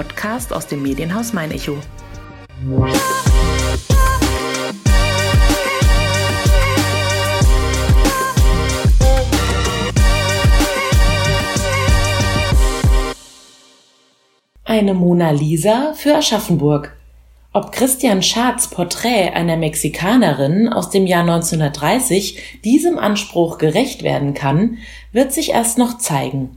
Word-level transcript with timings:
Podcast 0.00 0.50
aus 0.54 0.66
dem 0.66 0.80
Medienhaus 0.82 1.34
Mein 1.34 1.50
Echo. 1.50 1.76
Eine 14.64 14.94
Mona 14.94 15.32
Lisa 15.32 15.92
für 15.92 16.16
Aschaffenburg. 16.16 16.96
Ob 17.52 17.70
Christian 17.70 18.22
Schards 18.22 18.70
Porträt 18.70 19.34
einer 19.34 19.58
Mexikanerin 19.58 20.70
aus 20.70 20.88
dem 20.88 21.06
Jahr 21.06 21.24
1930 21.24 22.62
diesem 22.64 22.98
Anspruch 22.98 23.58
gerecht 23.58 24.02
werden 24.02 24.32
kann, 24.32 24.78
wird 25.12 25.34
sich 25.34 25.50
erst 25.50 25.76
noch 25.76 25.98
zeigen. 25.98 26.56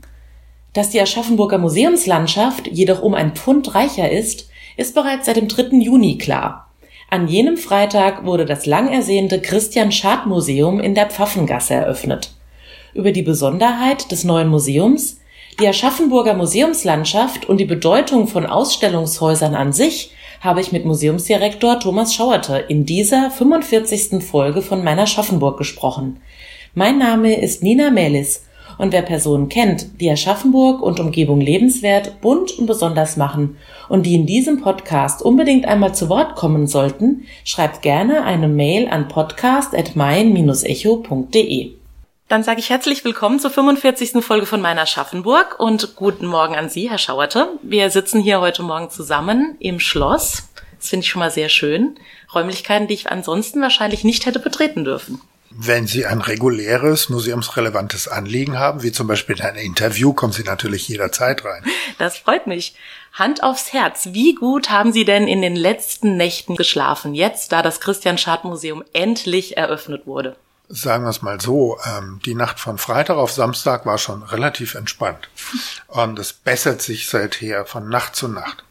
Dass 0.74 0.90
die 0.90 1.00
Aschaffenburger 1.00 1.60
Museumslandschaft 1.60 2.68
jedoch 2.68 3.02
um 3.04 3.14
ein 3.14 3.36
Pfund 3.36 3.76
reicher 3.76 4.10
ist, 4.10 4.50
ist 4.76 4.96
bereits 4.96 5.28
seit 5.28 5.38
dem 5.38 5.48
3. 5.48 5.78
Juni 5.78 6.18
klar. 6.18 6.72
An 7.12 7.28
jenem 7.28 7.58
Freitag 7.58 8.26
wurde 8.26 8.46
das 8.46 8.66
lang 8.66 8.92
ersehnte 8.92 9.40
Christian 9.40 9.92
Schad 9.92 10.26
Museum 10.26 10.80
in 10.80 10.96
der 10.96 11.12
Pfaffengasse 11.12 11.76
eröffnet. 11.76 12.32
Über 12.96 13.12
die 13.12 13.22
Besonderheit 13.22 14.12
des 14.12 14.24
neuen 14.24 14.48
Museums, 14.48 15.20
die 15.60 15.68
Aschaffenburger 15.68 16.34
Museumslandschaft 16.34 17.48
und 17.48 17.58
die 17.58 17.66
Bedeutung 17.66 18.28
von 18.28 18.48
Ausstellungshäusern 18.48 19.54
an 19.54 19.74
sich 19.74 20.12
habe 20.42 20.60
ich 20.60 20.72
mit 20.72 20.86
Museumsdirektor 20.86 21.80
Thomas 21.80 22.16
Schauerte 22.16 22.58
in 22.68 22.88
dieser 22.88 23.30
45. 23.30 24.24
Folge 24.24 24.64
von 24.64 24.84
meiner 24.84 25.06
Schaffenburg 25.06 25.60
gesprochen. 25.60 26.20
Mein 26.74 26.98
Name 26.98 27.40
ist 27.40 27.62
Nina 27.62 27.92
Melis 27.92 28.42
und 28.78 28.94
wer 28.94 29.02
Personen 29.02 29.50
kennt, 29.50 30.02
die 30.02 30.10
Aschaffenburg 30.10 30.82
und 30.82 31.00
Umgebung 31.00 31.42
lebenswert, 31.42 32.22
bunt 32.22 32.58
und 32.58 32.66
besonders 32.66 33.18
machen 33.18 33.58
und 33.90 34.06
die 34.06 34.16
in 34.16 34.26
diesem 34.26 34.62
Podcast 34.62 35.22
unbedingt 35.22 35.66
einmal 35.66 35.94
zu 35.94 36.10
Wort 36.10 36.36
kommen 36.36 36.68
sollten, 36.68 37.26
schreibt 37.44 37.82
gerne 37.82 38.24
eine 38.24 38.48
Mail 38.48 38.88
an 38.88 39.08
podcast@mein-echo.de. 39.08 41.72
Dann 42.30 42.44
sage 42.44 42.60
ich 42.60 42.70
herzlich 42.70 43.06
willkommen 43.06 43.40
zur 43.40 43.52
45. 43.52 44.24
Folge 44.24 44.46
von 44.46 44.62
meiner 44.62 44.86
Schaffenburg 44.86 45.60
und 45.60 45.96
guten 45.96 46.26
Morgen 46.26 46.56
an 46.56 46.70
Sie, 46.70 46.90
Herr 46.90 46.98
Schauerte. 46.98 47.50
Wir 47.62 47.90
sitzen 47.90 48.22
hier 48.22 48.42
heute 48.42 48.64
Morgen 48.64 48.90
zusammen 48.90 49.56
im 49.60 49.80
Schloss. 49.80 50.50
Das 50.80 50.90
finde 50.90 51.04
ich 51.04 51.12
schon 51.12 51.20
mal 51.20 51.32
sehr 51.32 51.50
schön. 51.50 51.96
Räumlichkeiten, 52.34 52.88
die 52.88 52.96
ich 52.96 53.12
ansonsten 53.12 53.62
wahrscheinlich 53.62 54.04
nicht 54.04 54.26
hätte 54.26 54.40
betreten 54.40 54.84
dürfen. 54.84 55.22
Wenn 55.56 55.88
Sie 55.88 56.06
ein 56.06 56.22
reguläres, 56.22 57.10
museumsrelevantes 57.10 58.08
Anliegen 58.08 58.58
haben, 58.58 58.84
wie 58.84 58.92
zum 58.92 59.08
Beispiel 59.08 59.42
ein 59.42 59.56
Interview, 59.56 60.14
kommen 60.14 60.34
Sie 60.34 60.44
natürlich 60.44 60.88
jederzeit 60.88 61.46
rein. 61.46 61.64
Das 62.00 62.18
freut 62.18 62.48
mich. 62.48 62.76
Hand 63.14 63.44
aufs 63.44 63.72
Herz. 63.72 64.10
Wie 64.12 64.34
gut 64.34 64.70
haben 64.70 64.92
Sie 64.92 65.06
denn 65.06 65.28
in 65.28 65.42
den 65.42 65.56
letzten 65.56 66.18
Nächten 66.18 66.56
geschlafen, 66.56 67.14
jetzt 67.14 67.52
da 67.52 67.62
das 67.62 67.80
Christian 67.80 68.18
Schad 68.18 68.44
Museum 68.44 68.84
endlich 68.94 69.58
eröffnet 69.58 70.08
wurde? 70.08 70.36
sagen 70.70 71.04
wir 71.04 71.10
es 71.10 71.22
mal 71.22 71.40
so, 71.40 71.78
ähm, 71.86 72.20
die 72.26 72.36
Nacht 72.36 72.60
von 72.60 72.78
Freitag 72.78 73.18
auf 73.18 73.32
Samstag 73.32 73.86
war 73.86 73.98
schon 73.98 74.24
relativ 74.24 74.76
entspannt. 74.76 75.30
Und 75.88 76.18
es 76.20 76.34
bessert 76.34 76.82
sich 76.82 77.08
seither 77.08 77.66
von 77.66 77.90
Nacht 77.90 78.16
zu 78.16 78.28
Nacht. 78.28 78.64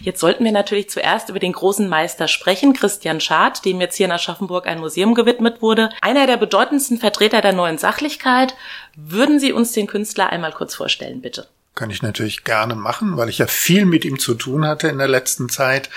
Jetzt 0.00 0.20
sollten 0.20 0.44
wir 0.44 0.52
natürlich 0.52 0.90
zuerst 0.90 1.28
über 1.28 1.38
den 1.38 1.52
großen 1.52 1.88
Meister 1.88 2.28
sprechen, 2.28 2.72
Christian 2.72 3.20
Schad, 3.20 3.64
dem 3.64 3.80
jetzt 3.80 3.96
hier 3.96 4.06
in 4.06 4.12
Aschaffenburg 4.12 4.66
ein 4.66 4.80
Museum 4.80 5.14
gewidmet 5.14 5.62
wurde. 5.62 5.90
Einer 6.00 6.26
der 6.26 6.36
bedeutendsten 6.36 6.98
Vertreter 6.98 7.40
der 7.40 7.52
neuen 7.52 7.78
Sachlichkeit. 7.78 8.54
Würden 8.94 9.40
Sie 9.40 9.52
uns 9.52 9.72
den 9.72 9.86
Künstler 9.86 10.30
einmal 10.30 10.52
kurz 10.52 10.74
vorstellen, 10.74 11.20
bitte? 11.20 11.48
kann 11.76 11.90
ich 11.90 12.02
natürlich 12.02 12.42
gerne 12.42 12.74
machen, 12.74 13.16
weil 13.16 13.28
ich 13.28 13.38
ja 13.38 13.46
viel 13.46 13.84
mit 13.84 14.04
ihm 14.04 14.18
zu 14.18 14.34
tun 14.34 14.66
hatte 14.66 14.88
in 14.88 14.98
der 14.98 15.08
letzten 15.08 15.48
Zeit. 15.48 15.90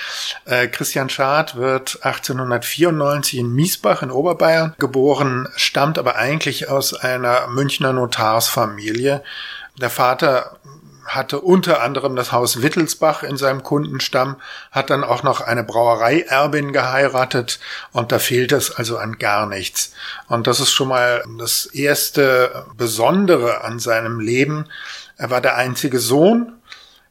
Äh, 0.45 0.67
Christian 0.67 1.09
Schad 1.09 1.55
wird 1.55 1.99
1894 2.03 3.39
in 3.39 3.53
Miesbach 3.53 4.03
in 4.03 4.11
Oberbayern 4.11 4.75
geboren, 4.77 5.47
stammt 5.55 5.97
aber 5.97 6.17
eigentlich 6.17 6.69
aus 6.69 6.93
einer 6.93 7.47
Münchner 7.47 7.93
Notarsfamilie. 7.93 9.23
Der 9.79 9.89
Vater 9.89 10.59
hatte 11.09 11.41
unter 11.41 11.81
anderem 11.81 12.15
das 12.15 12.31
Haus 12.31 12.61
Wittelsbach 12.61 13.23
in 13.23 13.37
seinem 13.37 13.63
Kundenstamm, 13.63 14.37
hat 14.71 14.89
dann 14.89 15.03
auch 15.03 15.23
noch 15.23 15.41
eine 15.41 15.63
Brauereierbin 15.63 16.73
geheiratet 16.73 17.59
und 17.91 18.11
da 18.11 18.19
fehlt 18.19 18.51
es 18.51 18.71
also 18.71 18.97
an 18.97 19.17
gar 19.17 19.45
nichts. 19.45 19.93
Und 20.27 20.47
das 20.47 20.59
ist 20.59 20.71
schon 20.71 20.87
mal 20.87 21.23
das 21.37 21.65
erste 21.65 22.65
Besondere 22.77 23.63
an 23.63 23.79
seinem 23.79 24.19
Leben, 24.19 24.65
er 25.19 25.29
war 25.29 25.41
der 25.41 25.57
einzige 25.57 25.99
Sohn. 25.99 26.53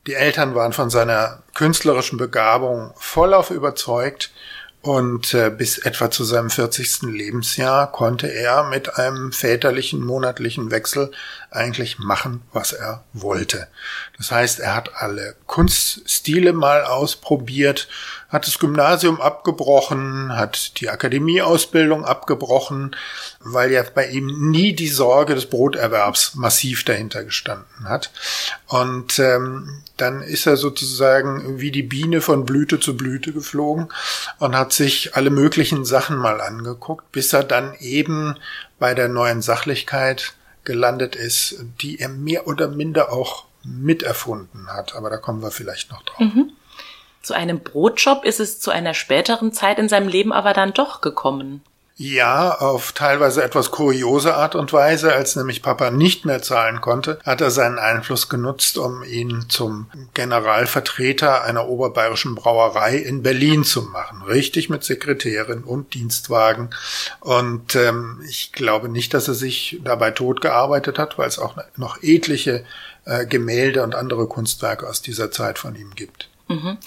Die 0.06 0.14
Eltern 0.14 0.54
waren 0.54 0.72
von 0.72 0.88
seiner 0.88 1.42
künstlerischen 1.54 2.16
Begabung 2.16 2.94
vollauf 2.96 3.50
überzeugt 3.50 4.30
und 4.80 5.34
äh, 5.34 5.50
bis 5.50 5.76
etwa 5.76 6.10
zu 6.10 6.24
seinem 6.24 6.48
40. 6.48 7.02
Lebensjahr 7.02 7.92
konnte 7.92 8.28
er 8.28 8.64
mit 8.64 8.96
einem 8.96 9.32
väterlichen 9.32 10.02
monatlichen 10.02 10.70
Wechsel 10.70 11.10
eigentlich 11.50 11.98
machen, 11.98 12.42
was 12.52 12.72
er 12.72 13.04
wollte. 13.12 13.68
Das 14.18 14.30
heißt, 14.30 14.60
er 14.60 14.74
hat 14.74 14.90
alle 14.96 15.34
Kunststile 15.46 16.52
mal 16.52 16.84
ausprobiert, 16.84 17.88
hat 18.28 18.46
das 18.46 18.58
Gymnasium 18.58 19.20
abgebrochen, 19.20 20.36
hat 20.36 20.78
die 20.80 20.90
Akademieausbildung 20.90 22.04
abgebrochen, 22.04 22.94
weil 23.40 23.72
ja 23.72 23.82
bei 23.82 24.08
ihm 24.08 24.50
nie 24.50 24.74
die 24.74 24.88
Sorge 24.88 25.34
des 25.34 25.46
Broterwerbs 25.46 26.34
massiv 26.34 26.84
dahinter 26.84 27.24
gestanden 27.24 27.88
hat. 27.88 28.10
Und 28.66 29.18
ähm, 29.18 29.82
dann 29.96 30.20
ist 30.20 30.46
er 30.46 30.58
sozusagen 30.58 31.58
wie 31.60 31.70
die 31.70 31.82
Biene 31.82 32.20
von 32.20 32.44
Blüte 32.44 32.78
zu 32.78 32.94
Blüte 32.96 33.32
geflogen 33.32 33.88
und 34.38 34.54
hat 34.54 34.74
sich 34.74 35.16
alle 35.16 35.30
möglichen 35.30 35.86
Sachen 35.86 36.18
mal 36.18 36.42
angeguckt, 36.42 37.10
bis 37.10 37.32
er 37.32 37.44
dann 37.44 37.74
eben 37.80 38.36
bei 38.78 38.92
der 38.92 39.08
neuen 39.08 39.40
Sachlichkeit 39.40 40.34
gelandet 40.64 41.16
ist, 41.16 41.64
die 41.80 41.98
er 41.98 42.08
mehr 42.08 42.46
oder 42.46 42.68
minder 42.68 43.12
auch 43.12 43.46
miterfunden 43.64 44.68
hat. 44.68 44.94
Aber 44.94 45.10
da 45.10 45.16
kommen 45.16 45.42
wir 45.42 45.50
vielleicht 45.50 45.90
noch 45.90 46.02
drauf. 46.02 46.20
Mhm. 46.20 46.52
Zu 47.22 47.34
einem 47.34 47.60
Brotjob 47.60 48.24
ist 48.24 48.40
es 48.40 48.60
zu 48.60 48.70
einer 48.70 48.94
späteren 48.94 49.52
Zeit 49.52 49.78
in 49.78 49.88
seinem 49.88 50.08
Leben 50.08 50.32
aber 50.32 50.52
dann 50.52 50.72
doch 50.72 51.00
gekommen. 51.00 51.62
Ja, 52.00 52.54
auf 52.54 52.92
teilweise 52.92 53.42
etwas 53.42 53.72
kuriose 53.72 54.32
Art 54.32 54.54
und 54.54 54.72
Weise, 54.72 55.12
als 55.12 55.34
nämlich 55.34 55.62
Papa 55.62 55.90
nicht 55.90 56.24
mehr 56.24 56.40
zahlen 56.40 56.80
konnte, 56.80 57.18
hat 57.26 57.40
er 57.40 57.50
seinen 57.50 57.80
Einfluss 57.80 58.28
genutzt, 58.28 58.78
um 58.78 59.02
ihn 59.02 59.46
zum 59.48 59.90
Generalvertreter 60.14 61.42
einer 61.42 61.68
oberbayerischen 61.68 62.36
Brauerei 62.36 62.94
in 62.98 63.24
Berlin 63.24 63.64
zu 63.64 63.82
machen. 63.82 64.22
Richtig 64.22 64.70
mit 64.70 64.84
Sekretärin 64.84 65.64
und 65.64 65.92
Dienstwagen. 65.94 66.70
Und 67.18 67.74
ähm, 67.74 68.22
ich 68.28 68.52
glaube 68.52 68.88
nicht, 68.88 69.12
dass 69.12 69.26
er 69.26 69.34
sich 69.34 69.80
dabei 69.82 70.12
tot 70.12 70.40
gearbeitet 70.40 71.00
hat, 71.00 71.18
weil 71.18 71.26
es 71.26 71.40
auch 71.40 71.56
noch 71.76 72.00
etliche 72.00 72.64
äh, 73.06 73.26
Gemälde 73.26 73.82
und 73.82 73.96
andere 73.96 74.28
Kunstwerke 74.28 74.88
aus 74.88 75.02
dieser 75.02 75.32
Zeit 75.32 75.58
von 75.58 75.74
ihm 75.74 75.96
gibt. 75.96 76.28
Mhm. 76.46 76.78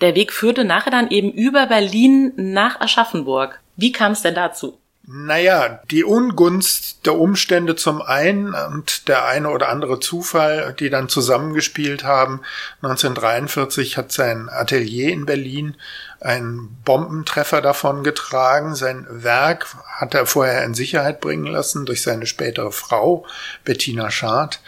Der 0.00 0.14
Weg 0.14 0.32
führte 0.32 0.64
nachher 0.64 0.92
dann 0.92 1.10
eben 1.10 1.32
über 1.32 1.66
Berlin 1.66 2.32
nach 2.36 2.80
Aschaffenburg. 2.80 3.58
Wie 3.80 3.92
kam 3.92 4.12
es 4.12 4.20
denn 4.20 4.34
dazu? 4.34 4.78
Naja, 5.06 5.80
die 5.90 6.04
Ungunst 6.04 7.06
der 7.06 7.18
Umstände 7.18 7.76
zum 7.76 8.02
einen 8.02 8.52
und 8.54 9.08
der 9.08 9.24
eine 9.24 9.48
oder 9.48 9.70
andere 9.70 10.00
Zufall, 10.00 10.76
die 10.78 10.90
dann 10.90 11.08
zusammengespielt 11.08 12.04
haben. 12.04 12.42
1943 12.82 13.96
hat 13.96 14.12
sein 14.12 14.50
Atelier 14.50 15.08
in 15.08 15.24
Berlin 15.24 15.76
einen 16.20 16.76
Bombentreffer 16.84 17.62
davon 17.62 18.04
getragen. 18.04 18.74
Sein 18.74 19.06
Werk 19.08 19.66
hat 19.86 20.12
er 20.12 20.26
vorher 20.26 20.62
in 20.64 20.74
Sicherheit 20.74 21.22
bringen 21.22 21.46
lassen 21.46 21.86
durch 21.86 22.02
seine 22.02 22.26
spätere 22.26 22.70
Frau, 22.70 23.24
Bettina 23.64 24.10
Schad. 24.10 24.60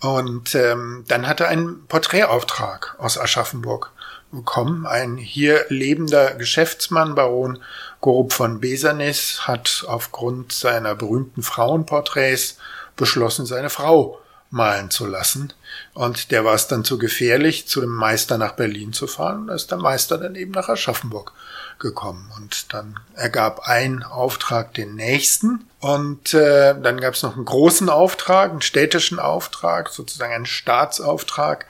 Und 0.00 0.54
ähm, 0.54 1.04
dann 1.06 1.28
hat 1.28 1.40
er 1.40 1.48
einen 1.48 1.86
Porträtauftrag 1.86 2.96
aus 2.98 3.18
Aschaffenburg 3.18 3.92
bekommen. 4.34 4.86
Ein 4.86 5.16
hier 5.16 5.64
lebender 5.68 6.34
Geschäftsmann, 6.34 7.14
Baron 7.14 7.58
Gorup 8.04 8.34
von 8.34 8.60
Besanis 8.60 9.46
hat 9.48 9.86
aufgrund 9.88 10.52
seiner 10.52 10.94
berühmten 10.94 11.42
Frauenporträts 11.42 12.58
beschlossen, 12.96 13.46
seine 13.46 13.70
Frau 13.70 14.20
malen 14.50 14.90
zu 14.90 15.06
lassen. 15.06 15.54
Und 15.94 16.30
der 16.30 16.44
war 16.44 16.52
es 16.52 16.68
dann 16.68 16.84
zu 16.84 16.98
gefährlich, 16.98 17.66
zu 17.66 17.80
dem 17.80 17.88
Meister 17.88 18.36
nach 18.36 18.52
Berlin 18.52 18.92
zu 18.92 19.06
fahren. 19.06 19.46
Da 19.46 19.54
ist 19.54 19.70
der 19.70 19.78
Meister 19.78 20.18
dann 20.18 20.34
eben 20.34 20.50
nach 20.50 20.68
Aschaffenburg 20.68 21.32
gekommen. 21.78 22.30
Und 22.36 22.72
dann 22.72 22.98
ergab 23.14 23.68
ein 23.68 24.02
Auftrag 24.02 24.74
den 24.74 24.94
nächsten. 24.94 25.66
Und 25.80 26.34
äh, 26.34 26.74
dann 26.80 27.00
gab 27.00 27.14
es 27.14 27.22
noch 27.22 27.36
einen 27.36 27.44
großen 27.44 27.88
Auftrag, 27.88 28.50
einen 28.50 28.62
städtischen 28.62 29.18
Auftrag, 29.18 29.90
sozusagen 29.90 30.32
einen 30.32 30.46
Staatsauftrag. 30.46 31.66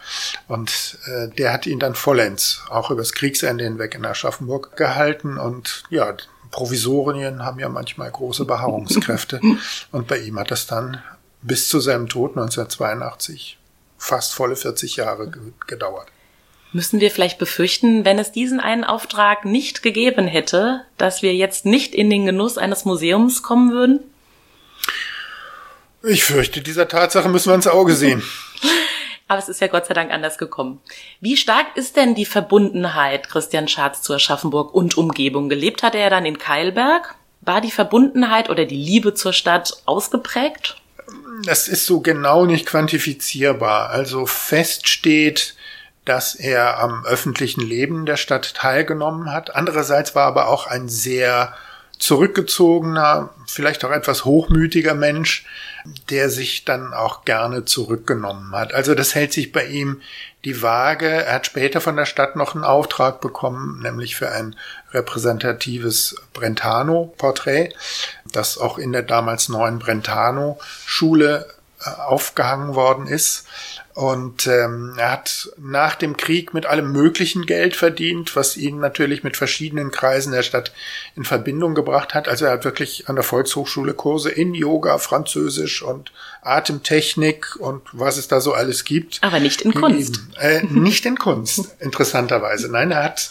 Und 0.48 0.98
äh, 1.06 1.28
der 1.28 1.52
hat 1.52 1.66
ihn 1.66 1.80
dann 1.80 1.94
vollends 1.94 2.62
auch 2.70 2.90
übers 2.90 3.12
Kriegsende 3.12 3.64
hinweg 3.64 3.94
in 3.94 4.06
Aschaffenburg 4.06 4.76
gehalten. 4.76 5.38
Und 5.38 5.82
ja, 5.90 6.14
Provisorien 6.50 7.44
haben 7.44 7.58
ja 7.58 7.68
manchmal 7.68 8.10
große 8.10 8.44
Beharrungskräfte. 8.44 9.40
Und 9.90 10.06
bei 10.06 10.18
ihm 10.18 10.38
hat 10.38 10.50
das 10.50 10.66
dann 10.66 11.02
bis 11.42 11.68
zu 11.68 11.80
seinem 11.80 12.08
Tod 12.08 12.30
1982 12.32 13.58
fast 13.98 14.34
volle 14.34 14.54
40 14.54 14.96
Jahre 14.96 15.32
gedauert. 15.66 16.08
Müssen 16.74 17.00
wir 17.00 17.12
vielleicht 17.12 17.38
befürchten, 17.38 18.04
wenn 18.04 18.18
es 18.18 18.32
diesen 18.32 18.58
einen 18.58 18.82
Auftrag 18.82 19.44
nicht 19.44 19.84
gegeben 19.84 20.26
hätte, 20.26 20.80
dass 20.98 21.22
wir 21.22 21.32
jetzt 21.32 21.64
nicht 21.64 21.94
in 21.94 22.10
den 22.10 22.26
Genuss 22.26 22.58
eines 22.58 22.84
Museums 22.84 23.44
kommen 23.44 23.70
würden? 23.70 24.00
Ich 26.02 26.24
fürchte, 26.24 26.62
dieser 26.62 26.88
Tatsache 26.88 27.28
müssen 27.28 27.50
wir 27.50 27.54
ins 27.54 27.68
Auge 27.68 27.94
sehen. 27.94 28.24
Aber 29.28 29.38
es 29.38 29.48
ist 29.48 29.60
ja 29.60 29.68
Gott 29.68 29.86
sei 29.86 29.94
Dank 29.94 30.10
anders 30.10 30.36
gekommen. 30.36 30.80
Wie 31.20 31.36
stark 31.36 31.76
ist 31.76 31.94
denn 31.94 32.16
die 32.16 32.26
Verbundenheit 32.26 33.30
Christian 33.30 33.68
Schatz 33.68 34.02
zu 34.02 34.12
Aschaffenburg 34.12 34.74
und 34.74 34.98
Umgebung? 34.98 35.48
Gelebt 35.48 35.84
hat 35.84 35.94
er 35.94 36.00
ja 36.00 36.10
dann 36.10 36.26
in 36.26 36.38
Keilberg. 36.38 37.14
War 37.40 37.60
die 37.60 37.70
Verbundenheit 37.70 38.50
oder 38.50 38.64
die 38.64 38.74
Liebe 38.74 39.14
zur 39.14 39.32
Stadt 39.32 39.76
ausgeprägt? 39.84 40.76
Das 41.44 41.68
ist 41.68 41.86
so 41.86 42.00
genau 42.00 42.46
nicht 42.46 42.66
quantifizierbar. 42.66 43.90
Also 43.90 44.26
fest 44.26 44.88
steht, 44.88 45.54
dass 46.04 46.34
er 46.34 46.78
am 46.78 47.04
öffentlichen 47.04 47.62
Leben 47.62 48.06
der 48.06 48.16
Stadt 48.16 48.54
teilgenommen 48.54 49.32
hat. 49.32 49.54
Andererseits 49.54 50.14
war 50.14 50.26
aber 50.26 50.48
auch 50.48 50.66
ein 50.66 50.88
sehr 50.88 51.54
zurückgezogener, 51.98 53.30
vielleicht 53.46 53.84
auch 53.84 53.90
etwas 53.90 54.24
hochmütiger 54.24 54.94
Mensch, 54.94 55.46
der 56.10 56.28
sich 56.28 56.64
dann 56.64 56.92
auch 56.92 57.24
gerne 57.24 57.64
zurückgenommen 57.64 58.54
hat. 58.54 58.74
Also 58.74 58.94
das 58.94 59.14
hält 59.14 59.32
sich 59.32 59.52
bei 59.52 59.66
ihm 59.66 60.00
die 60.44 60.60
Waage. 60.60 61.08
Er 61.08 61.34
hat 61.34 61.46
später 61.46 61.80
von 61.80 61.96
der 61.96 62.06
Stadt 62.06 62.36
noch 62.36 62.54
einen 62.54 62.64
Auftrag 62.64 63.20
bekommen, 63.20 63.80
nämlich 63.80 64.16
für 64.16 64.30
ein 64.30 64.56
repräsentatives 64.92 66.16
Brentano-Porträt, 66.32 67.70
das 68.30 68.58
auch 68.58 68.78
in 68.78 68.92
der 68.92 69.02
damals 69.02 69.48
neuen 69.48 69.78
Brentano-Schule 69.78 71.46
aufgehangen 71.84 72.74
worden 72.74 73.06
ist. 73.06 73.46
Und 73.94 74.48
ähm, 74.48 74.94
er 74.98 75.12
hat 75.12 75.50
nach 75.56 75.94
dem 75.94 76.16
Krieg 76.16 76.52
mit 76.52 76.66
allem 76.66 76.90
möglichen 76.90 77.46
Geld 77.46 77.76
verdient, 77.76 78.34
was 78.34 78.56
ihn 78.56 78.80
natürlich 78.80 79.22
mit 79.22 79.36
verschiedenen 79.36 79.92
Kreisen 79.92 80.32
der 80.32 80.42
Stadt 80.42 80.72
in 81.14 81.24
Verbindung 81.24 81.76
gebracht 81.76 82.12
hat. 82.12 82.26
Also 82.26 82.46
er 82.46 82.52
hat 82.52 82.64
wirklich 82.64 83.08
an 83.08 83.14
der 83.14 83.22
Volkshochschule 83.22 83.94
Kurse 83.94 84.30
in 84.30 84.52
Yoga, 84.52 84.98
Französisch 84.98 85.82
und 85.82 86.10
Atemtechnik 86.42 87.54
und 87.56 87.82
was 87.92 88.16
es 88.16 88.26
da 88.26 88.40
so 88.40 88.52
alles 88.52 88.84
gibt. 88.84 89.22
Aber 89.22 89.38
nicht 89.38 89.62
in 89.62 89.72
Kunst. 89.72 90.22
Äh, 90.40 90.64
nicht 90.64 91.06
in 91.06 91.16
Kunst, 91.16 91.76
interessanterweise. 91.78 92.68
Nein, 92.68 92.90
er 92.90 93.04
hat 93.04 93.30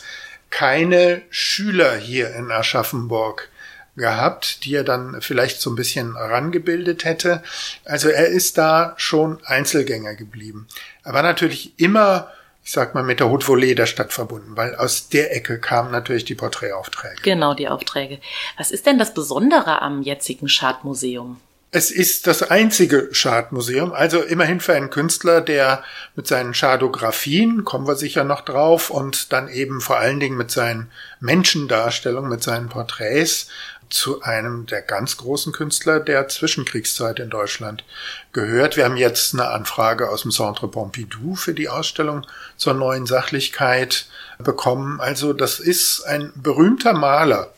keine 0.49 1.23
Schüler 1.29 1.95
hier 1.97 2.33
in 2.35 2.51
Aschaffenburg 2.51 3.49
gehabt, 3.95 4.65
die 4.65 4.75
er 4.75 4.83
dann 4.83 5.21
vielleicht 5.21 5.61
so 5.61 5.69
ein 5.69 5.75
bisschen 5.75 6.15
rangebildet 6.15 7.05
hätte. 7.05 7.43
Also 7.85 8.09
er 8.09 8.27
ist 8.27 8.57
da 8.57 8.93
schon 8.97 9.39
Einzelgänger 9.45 10.15
geblieben. 10.15 10.67
Er 11.03 11.13
war 11.13 11.23
natürlich 11.23 11.79
immer, 11.79 12.31
ich 12.63 12.71
sag 12.71 12.95
mal, 12.95 13.03
mit 13.03 13.19
der 13.19 13.29
Haute 13.29 13.45
Volée 13.45 13.75
der 13.75 13.85
Stadt 13.85 14.11
verbunden, 14.11 14.57
weil 14.57 14.75
aus 14.75 15.09
der 15.09 15.35
Ecke 15.35 15.59
kamen 15.59 15.91
natürlich 15.91 16.25
die 16.25 16.35
Porträtaufträge. 16.35 17.21
Genau, 17.21 17.53
die 17.53 17.67
Aufträge. 17.67 18.19
Was 18.57 18.71
ist 18.71 18.85
denn 18.85 18.97
das 18.97 19.13
Besondere 19.13 19.81
am 19.81 20.01
jetzigen 20.01 20.49
Schadmuseum? 20.49 21.39
Es 21.75 21.89
ist 21.89 22.27
das 22.27 22.43
einzige 22.43 23.09
Schadmuseum, 23.13 23.93
also 23.93 24.21
immerhin 24.21 24.59
für 24.59 24.75
einen 24.75 24.91
Künstler, 24.91 25.41
der 25.41 25.83
mit 26.15 26.27
seinen 26.27 26.53
Schadografien, 26.53 27.63
kommen 27.65 27.87
wir 27.87 27.95
sicher 27.95 28.23
noch 28.23 28.41
drauf, 28.41 28.91
und 28.91 29.33
dann 29.33 29.49
eben 29.49 29.81
vor 29.81 29.97
allen 29.97 30.19
Dingen 30.19 30.37
mit 30.37 30.51
seinen 30.51 30.91
Menschendarstellungen, 31.19 32.29
mit 32.29 32.43
seinen 32.43 32.69
Porträts 32.69 33.47
zu 33.93 34.23
einem 34.23 34.65
der 34.65 34.81
ganz 34.81 35.17
großen 35.17 35.53
Künstler 35.53 35.99
der 35.99 36.27
Zwischenkriegszeit 36.27 37.19
in 37.19 37.29
Deutschland 37.29 37.83
gehört. 38.31 38.75
Wir 38.75 38.85
haben 38.85 38.97
jetzt 38.97 39.33
eine 39.33 39.49
Anfrage 39.49 40.09
aus 40.09 40.23
dem 40.23 40.31
Centre 40.31 40.67
Pompidou 40.67 41.35
für 41.35 41.53
die 41.53 41.69
Ausstellung 41.69 42.25
zur 42.57 42.73
neuen 42.73 43.05
Sachlichkeit 43.05 44.07
bekommen. 44.39 44.99
Also 44.99 45.31
das 45.33 45.59
ist 45.59 46.01
ein 46.05 46.31
berühmter 46.35 46.93
Maler, 46.93 47.53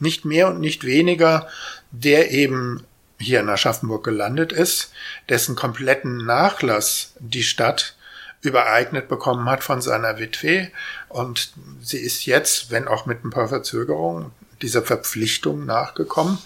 nicht 0.00 0.24
mehr 0.24 0.48
und 0.48 0.58
nicht 0.58 0.84
weniger, 0.84 1.48
der 1.90 2.30
eben 2.30 2.84
hier 3.18 3.40
in 3.40 3.48
Aschaffenburg 3.50 4.04
gelandet 4.04 4.52
ist, 4.52 4.90
dessen 5.28 5.54
kompletten 5.54 6.24
Nachlass 6.24 7.12
die 7.18 7.44
Stadt 7.44 7.94
übereignet 8.40 9.08
bekommen 9.08 9.50
hat 9.50 9.62
von 9.62 9.82
seiner 9.82 10.18
Witwe. 10.18 10.70
Und 11.10 11.52
sie 11.82 11.98
ist 11.98 12.24
jetzt, 12.24 12.70
wenn 12.70 12.88
auch 12.88 13.04
mit 13.04 13.22
ein 13.22 13.30
paar 13.30 13.48
Verzögerungen, 13.48 14.32
dieser 14.64 14.82
Verpflichtung 14.82 15.66
nachgekommen, 15.66 16.38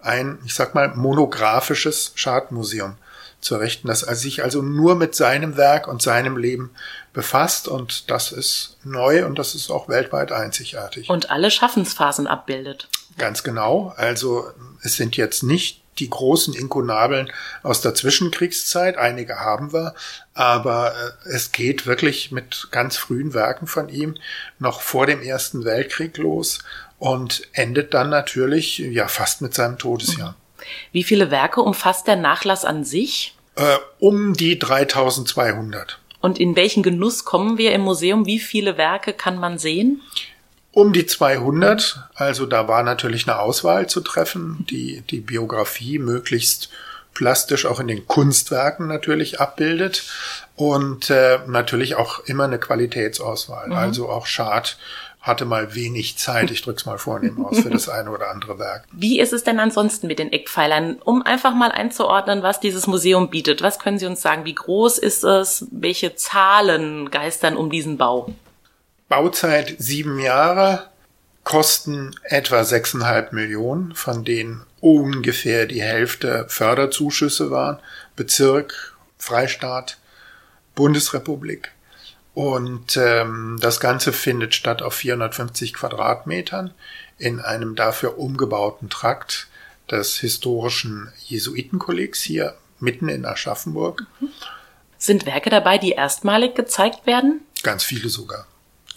ein, 0.00 0.38
ich 0.44 0.54
sag 0.54 0.74
mal, 0.74 0.94
monographisches 0.94 2.12
Schadmuseum 2.14 2.96
zu 3.40 3.56
errichten, 3.56 3.88
das 3.88 4.00
sich 4.00 4.42
also 4.42 4.62
nur 4.62 4.94
mit 4.94 5.14
seinem 5.14 5.56
Werk 5.56 5.88
und 5.88 6.00
seinem 6.00 6.36
Leben 6.36 6.70
befasst 7.12 7.68
und 7.68 8.10
das 8.10 8.32
ist 8.32 8.78
neu 8.84 9.26
und 9.26 9.38
das 9.38 9.54
ist 9.54 9.70
auch 9.70 9.88
weltweit 9.88 10.32
einzigartig. 10.32 11.10
Und 11.10 11.30
alle 11.30 11.50
Schaffensphasen 11.50 12.26
abbildet. 12.26 12.88
Ganz 13.18 13.42
genau. 13.42 13.92
Also 13.96 14.50
es 14.82 14.96
sind 14.96 15.16
jetzt 15.16 15.42
nicht 15.42 15.83
die 15.98 16.10
großen 16.10 16.54
Inkunabeln 16.54 17.30
aus 17.62 17.80
der 17.80 17.94
Zwischenkriegszeit, 17.94 18.96
einige 18.96 19.40
haben 19.40 19.72
wir, 19.72 19.94
aber 20.34 20.92
äh, 20.92 21.28
es 21.28 21.52
geht 21.52 21.86
wirklich 21.86 22.32
mit 22.32 22.68
ganz 22.70 22.96
frühen 22.96 23.34
Werken 23.34 23.66
von 23.66 23.88
ihm 23.88 24.14
noch 24.58 24.80
vor 24.80 25.06
dem 25.06 25.22
Ersten 25.22 25.64
Weltkrieg 25.64 26.16
los 26.18 26.60
und 26.98 27.42
endet 27.52 27.94
dann 27.94 28.10
natürlich 28.10 28.78
ja 28.78 29.08
fast 29.08 29.42
mit 29.42 29.54
seinem 29.54 29.78
Todesjahr. 29.78 30.36
Wie 30.92 31.04
viele 31.04 31.30
Werke 31.30 31.60
umfasst 31.60 32.06
der 32.06 32.16
Nachlass 32.16 32.64
an 32.64 32.84
sich? 32.84 33.36
Äh, 33.56 33.76
um 33.98 34.34
die 34.34 34.58
3200. 34.58 36.00
Und 36.20 36.40
in 36.40 36.56
welchen 36.56 36.82
Genuss 36.82 37.24
kommen 37.24 37.58
wir 37.58 37.72
im 37.72 37.82
Museum? 37.82 38.24
Wie 38.24 38.38
viele 38.38 38.78
Werke 38.78 39.12
kann 39.12 39.38
man 39.38 39.58
sehen? 39.58 40.00
Um 40.74 40.92
die 40.92 41.06
200. 41.06 42.00
Also 42.14 42.46
da 42.46 42.66
war 42.66 42.82
natürlich 42.82 43.28
eine 43.28 43.38
Auswahl 43.38 43.88
zu 43.88 44.00
treffen, 44.00 44.66
die 44.68 45.02
die 45.02 45.20
Biografie 45.20 46.00
möglichst 46.00 46.68
plastisch 47.14 47.64
auch 47.64 47.78
in 47.78 47.86
den 47.86 48.08
Kunstwerken 48.08 48.88
natürlich 48.88 49.40
abbildet 49.40 50.02
und 50.56 51.10
äh, 51.10 51.38
natürlich 51.46 51.94
auch 51.94 52.18
immer 52.24 52.44
eine 52.44 52.58
Qualitätsauswahl. 52.58 53.68
Mhm. 53.68 53.72
Also 53.74 54.08
auch 54.08 54.26
Schad 54.26 54.76
hatte 55.20 55.44
mal 55.44 55.76
wenig 55.76 56.18
Zeit, 56.18 56.50
ich 56.50 56.60
drück's 56.60 56.84
mal 56.84 56.98
vornehm 56.98 57.46
aus, 57.46 57.60
für 57.60 57.70
das 57.70 57.88
eine 57.88 58.10
oder 58.10 58.30
andere 58.30 58.58
Werk. 58.58 58.84
Wie 58.92 59.20
ist 59.20 59.32
es 59.32 59.44
denn 59.44 59.58
ansonsten 59.58 60.08
mit 60.08 60.18
den 60.18 60.32
Eckpfeilern? 60.32 60.98
Um 61.02 61.22
einfach 61.22 61.54
mal 61.54 61.70
einzuordnen, 61.70 62.42
was 62.42 62.58
dieses 62.58 62.86
Museum 62.86 63.30
bietet. 63.30 63.62
Was 63.62 63.78
können 63.78 63.98
Sie 63.98 64.06
uns 64.06 64.20
sagen? 64.20 64.44
Wie 64.44 64.54
groß 64.54 64.98
ist 64.98 65.24
es? 65.24 65.66
Welche 65.70 66.16
Zahlen 66.16 67.10
geistern 67.10 67.56
um 67.56 67.70
diesen 67.70 67.96
Bau? 67.96 68.34
Bauzeit 69.08 69.76
sieben 69.78 70.18
Jahre, 70.18 70.88
Kosten 71.44 72.16
etwa 72.22 72.64
sechseinhalb 72.64 73.32
Millionen, 73.34 73.94
von 73.94 74.24
denen 74.24 74.64
ungefähr 74.80 75.66
die 75.66 75.82
Hälfte 75.82 76.46
Förderzuschüsse 76.48 77.50
waren. 77.50 77.78
Bezirk, 78.16 78.96
Freistaat, 79.18 79.98
Bundesrepublik. 80.74 81.70
Und 82.32 82.96
ähm, 82.96 83.58
das 83.60 83.78
Ganze 83.78 84.12
findet 84.12 84.54
statt 84.54 84.82
auf 84.82 84.94
450 84.94 85.74
Quadratmetern 85.74 86.72
in 87.18 87.40
einem 87.40 87.76
dafür 87.76 88.18
umgebauten 88.18 88.90
Trakt 88.90 89.46
des 89.90 90.16
historischen 90.16 91.12
Jesuitenkollegs 91.26 92.22
hier 92.22 92.56
mitten 92.80 93.08
in 93.08 93.24
Aschaffenburg. 93.24 94.06
Sind 94.98 95.26
Werke 95.26 95.50
dabei, 95.50 95.78
die 95.78 95.92
erstmalig 95.92 96.54
gezeigt 96.54 97.06
werden? 97.06 97.42
Ganz 97.62 97.84
viele 97.84 98.08
sogar. 98.08 98.46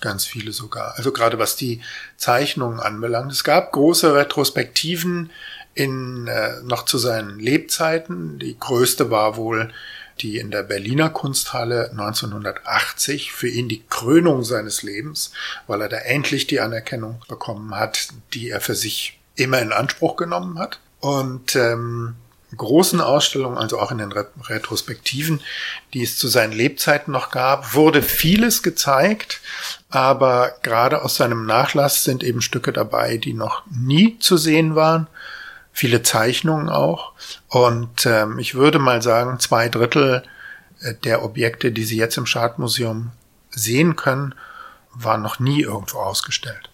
Ganz 0.02 0.26
viele 0.26 0.52
sogar. 0.52 0.94
Also 0.98 1.12
gerade 1.12 1.40
was 1.40 1.56
die 1.56 1.82
Zeichnungen 2.18 2.80
anbelangt. 2.80 3.32
Es 3.32 3.44
gab 3.44 3.72
große 3.72 4.14
Retrospektiven 4.14 5.32
in 5.74 6.28
äh, 6.28 6.62
noch 6.64 6.86
zu 6.86 6.98
seinen 6.98 7.40
Lebzeiten. 7.40 8.40
Die 8.40 8.58
größte 8.60 9.10
war 9.10 9.38
wohl 9.38 9.72
die 10.20 10.38
in 10.38 10.52
der 10.52 10.64
Berliner 10.64 11.10
Kunsthalle 11.10 11.92
1980 11.92 13.32
für 13.32 13.48
ihn 13.48 13.70
die 13.70 13.84
Krönung 13.88 14.44
seines 14.44 14.82
Lebens, 14.82 15.32
weil 15.68 15.82
er 15.82 15.90
da 15.90 15.98
endlich 15.98 16.48
die 16.48 16.60
Anerkennung 16.60 17.22
bekommen 17.28 17.76
hat, 17.76 18.08
die 18.34 18.50
er 18.50 18.62
für 18.62 18.76
sich 18.76 19.20
immer 19.36 19.62
in 19.62 19.72
Anspruch 19.72 20.16
genommen 20.16 20.58
hat. 20.60 20.80
Und 21.00 21.56
ähm, 21.56 22.16
großen 22.56 23.02
Ausstellungen, 23.02 23.58
also 23.58 23.80
auch 23.80 23.92
in 23.92 23.98
den 23.98 24.12
Retrospektiven, 24.12 25.42
die 25.94 26.04
es 26.04 26.18
zu 26.18 26.28
seinen 26.28 26.54
Lebzeiten 26.54 27.12
noch 27.12 27.30
gab, 27.30 27.74
wurde 27.74 28.02
vieles 28.02 28.64
gezeigt, 28.64 29.42
aber 29.90 30.54
gerade 30.64 31.04
aus 31.04 31.16
seinem 31.16 31.46
Nachlass 31.46 32.04
sind 32.04 32.24
eben 32.24 32.42
Stücke 32.42 32.72
dabei, 32.72 33.18
die 33.18 33.34
noch 33.34 33.64
nie 33.70 34.18
zu 34.20 34.38
sehen 34.38 34.76
waren 34.76 35.08
viele 35.78 36.02
Zeichnungen 36.02 36.70
auch. 36.70 37.14
Und 37.50 38.08
ähm, 38.08 38.40
ich 38.40 38.56
würde 38.56 38.80
mal 38.80 39.04
sagen, 39.04 39.40
zwei 39.40 39.70
Drittel 39.70 40.24
äh, 40.82 40.96
der 41.04 41.24
Objekte, 41.24 41.72
die 41.72 41.84
Sie 41.84 41.98
jetzt 41.98 42.18
im 42.18 42.26
Schadmuseum 42.26 43.12
sehen 43.52 43.96
können, 43.96 44.34
waren 44.96 45.22
noch 45.22 45.40
nie 45.40 45.62
irgendwo 45.62 46.00
ausgestellt. 46.00 46.72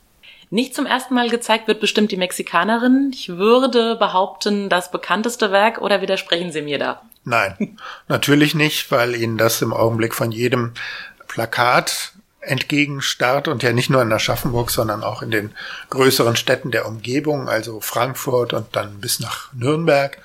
Nicht 0.54 0.76
zum 0.76 0.86
ersten 0.86 1.16
Mal 1.16 1.32
gezeigt 1.32 1.68
wird 1.68 1.80
bestimmt 1.80 2.12
die 2.12 2.16
Mexikanerin. 2.16 3.10
Ich 3.12 3.28
würde 3.28 3.96
behaupten, 3.96 4.70
das 4.70 4.92
bekannteste 4.92 5.52
Werk 5.52 5.80
oder 5.80 6.00
widersprechen 6.00 6.52
Sie 6.52 6.62
mir 6.62 6.78
da? 6.78 7.02
Nein, 7.24 7.80
natürlich 8.08 8.54
nicht, 8.54 8.92
weil 8.92 9.16
Ihnen 9.16 9.40
das 9.40 9.64
im 9.64 9.74
Augenblick 9.74 10.14
von 10.14 10.32
jedem 10.32 10.74
Plakat 11.28 12.12
entgegenstarrt 12.40 13.48
und 13.48 13.64
ja 13.64 13.74
nicht 13.74 13.90
nur 13.90 14.04
in 14.04 14.14
Aschaffenburg, 14.14 14.70
sondern 14.70 15.02
auch 15.02 15.24
in 15.24 15.32
den 15.32 15.56
größeren 15.90 16.36
Städten 16.36 16.70
der 16.70 16.86
Umgebung, 16.86 17.50
also 17.50 17.82
Frankfurt 17.82 18.54
und 18.54 18.76
dann 18.76 19.02
bis 19.02 19.20
nach 19.20 19.52
Nürnberg. 19.54 20.20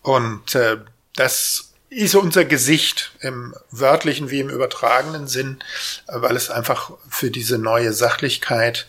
Und 0.00 0.54
äh, 0.54 0.78
das 1.16 1.74
ist 1.90 2.14
unser 2.14 2.46
Gesicht 2.46 3.12
im 3.20 3.54
wörtlichen 3.70 4.30
wie 4.30 4.40
im 4.40 4.48
übertragenen 4.48 5.26
Sinn, 5.26 5.58
weil 6.06 6.34
es 6.34 6.48
einfach 6.48 6.92
für 7.10 7.30
diese 7.30 7.58
neue 7.58 7.92
Sachlichkeit 7.92 8.86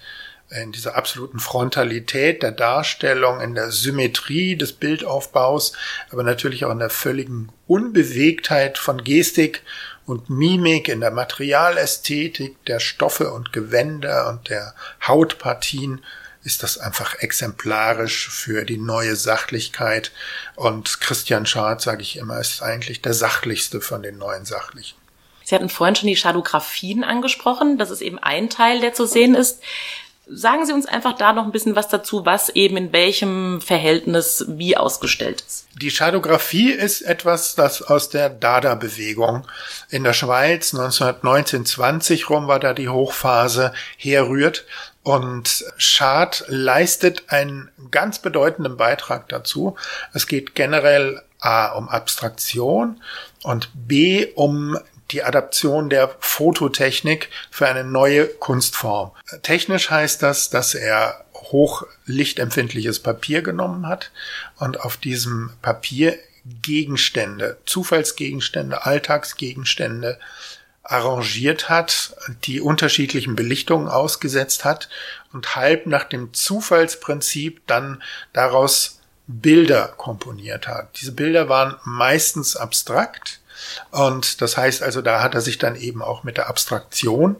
in 0.49 0.71
dieser 0.71 0.95
absoluten 0.95 1.39
Frontalität 1.39 2.41
der 2.41 2.51
Darstellung, 2.51 3.41
in 3.41 3.53
der 3.53 3.71
Symmetrie 3.71 4.55
des 4.55 4.73
Bildaufbaus, 4.73 5.73
aber 6.09 6.23
natürlich 6.23 6.63
auch 6.65 6.71
in 6.71 6.79
der 6.79 6.89
völligen 6.89 7.49
Unbewegtheit 7.67 8.77
von 8.77 9.03
Gestik 9.03 9.63
und 10.05 10.29
Mimik, 10.29 10.87
in 10.87 11.01
der 11.01 11.11
Materialästhetik 11.11 12.63
der 12.65 12.79
Stoffe 12.79 13.33
und 13.33 13.51
Gewänder 13.51 14.29
und 14.29 14.49
der 14.49 14.73
Hautpartien 15.05 16.01
ist 16.43 16.63
das 16.63 16.77
einfach 16.77 17.15
exemplarisch 17.19 18.29
für 18.29 18.63
die 18.63 18.77
neue 18.77 19.17
Sachlichkeit. 19.17 20.13
Und 20.55 21.01
Christian 21.01 21.45
Schad, 21.45 21.81
sage 21.81 22.01
ich 22.01 22.15
immer, 22.15 22.39
ist 22.39 22.61
eigentlich 22.61 23.01
der 23.01 23.13
sachlichste 23.13 23.81
von 23.81 24.01
den 24.01 24.17
neuen 24.17 24.45
Sachlichen. 24.45 24.97
Sie 25.43 25.55
hatten 25.55 25.67
vorhin 25.67 25.95
schon 25.95 26.07
die 26.07 26.15
Shadowgraphien 26.15 27.03
angesprochen. 27.03 27.77
Das 27.77 27.89
ist 27.89 28.01
eben 28.01 28.17
ein 28.19 28.49
Teil, 28.49 28.79
der 28.79 28.93
zu 28.93 29.05
sehen 29.05 29.35
ist. 29.35 29.61
Sagen 30.29 30.65
Sie 30.65 30.73
uns 30.73 30.85
einfach 30.85 31.13
da 31.13 31.31
noch 31.31 31.45
ein 31.45 31.51
bisschen 31.51 31.75
was 31.75 31.87
dazu, 31.87 32.25
was 32.25 32.49
eben 32.49 32.75
in 32.75 32.91
welchem 32.91 33.61
Verhältnis 33.61 34.43
wie 34.49 34.75
ausgestellt 34.75 35.41
ist. 35.41 35.67
Die 35.75 35.89
Shadographie 35.89 36.71
ist 36.71 37.01
etwas, 37.01 37.55
das 37.55 37.81
aus 37.81 38.09
der 38.09 38.29
Dada-Bewegung 38.29 39.47
in 39.89 40.03
der 40.03 40.13
Schweiz 40.13 40.73
1919-20 40.73 42.27
rum 42.27 42.47
war 42.47 42.59
da 42.59 42.73
die 42.73 42.89
Hochphase 42.89 43.73
herrührt. 43.95 44.65
Und 45.03 45.63
Schad 45.77 46.43
leistet 46.47 47.23
einen 47.29 47.69
ganz 47.91 48.19
bedeutenden 48.19 48.75
Beitrag 48.75 49.29
dazu. 49.29 49.77
Es 50.13 50.27
geht 50.27 50.55
generell 50.55 51.21
A 51.39 51.67
um 51.67 51.87
Abstraktion 51.87 53.01
und 53.43 53.69
B 53.73 54.27
um 54.35 54.77
die 55.11 55.23
Adaption 55.23 55.89
der 55.89 56.15
Fototechnik 56.19 57.29
für 57.49 57.67
eine 57.67 57.83
neue 57.83 58.27
Kunstform. 58.27 59.11
Technisch 59.41 59.89
heißt 59.89 60.21
das, 60.21 60.49
dass 60.49 60.75
er 60.75 61.25
hochlichtempfindliches 61.33 62.99
Papier 62.99 63.41
genommen 63.41 63.87
hat 63.87 64.11
und 64.57 64.81
auf 64.81 64.97
diesem 64.97 65.51
Papier 65.61 66.17
Gegenstände, 66.61 67.57
Zufallsgegenstände, 67.65 68.85
Alltagsgegenstände 68.85 70.17
arrangiert 70.83 71.67
hat, 71.67 72.15
die 72.45 72.61
unterschiedlichen 72.61 73.35
Belichtungen 73.35 73.89
ausgesetzt 73.89 74.63
hat 74.63 74.87
und 75.33 75.57
halb 75.57 75.85
nach 75.85 76.05
dem 76.05 76.33
Zufallsprinzip 76.33 77.67
dann 77.67 78.01
daraus 78.31 79.01
Bilder 79.27 79.89
komponiert 79.97 80.69
hat. 80.69 80.99
Diese 81.01 81.11
Bilder 81.11 81.49
waren 81.49 81.75
meistens 81.83 82.55
abstrakt, 82.55 83.41
und 83.91 84.41
das 84.41 84.57
heißt 84.57 84.83
also, 84.83 85.01
da 85.01 85.21
hat 85.21 85.35
er 85.35 85.41
sich 85.41 85.57
dann 85.57 85.75
eben 85.75 86.01
auch 86.01 86.23
mit 86.23 86.37
der 86.37 86.49
Abstraktion 86.49 87.37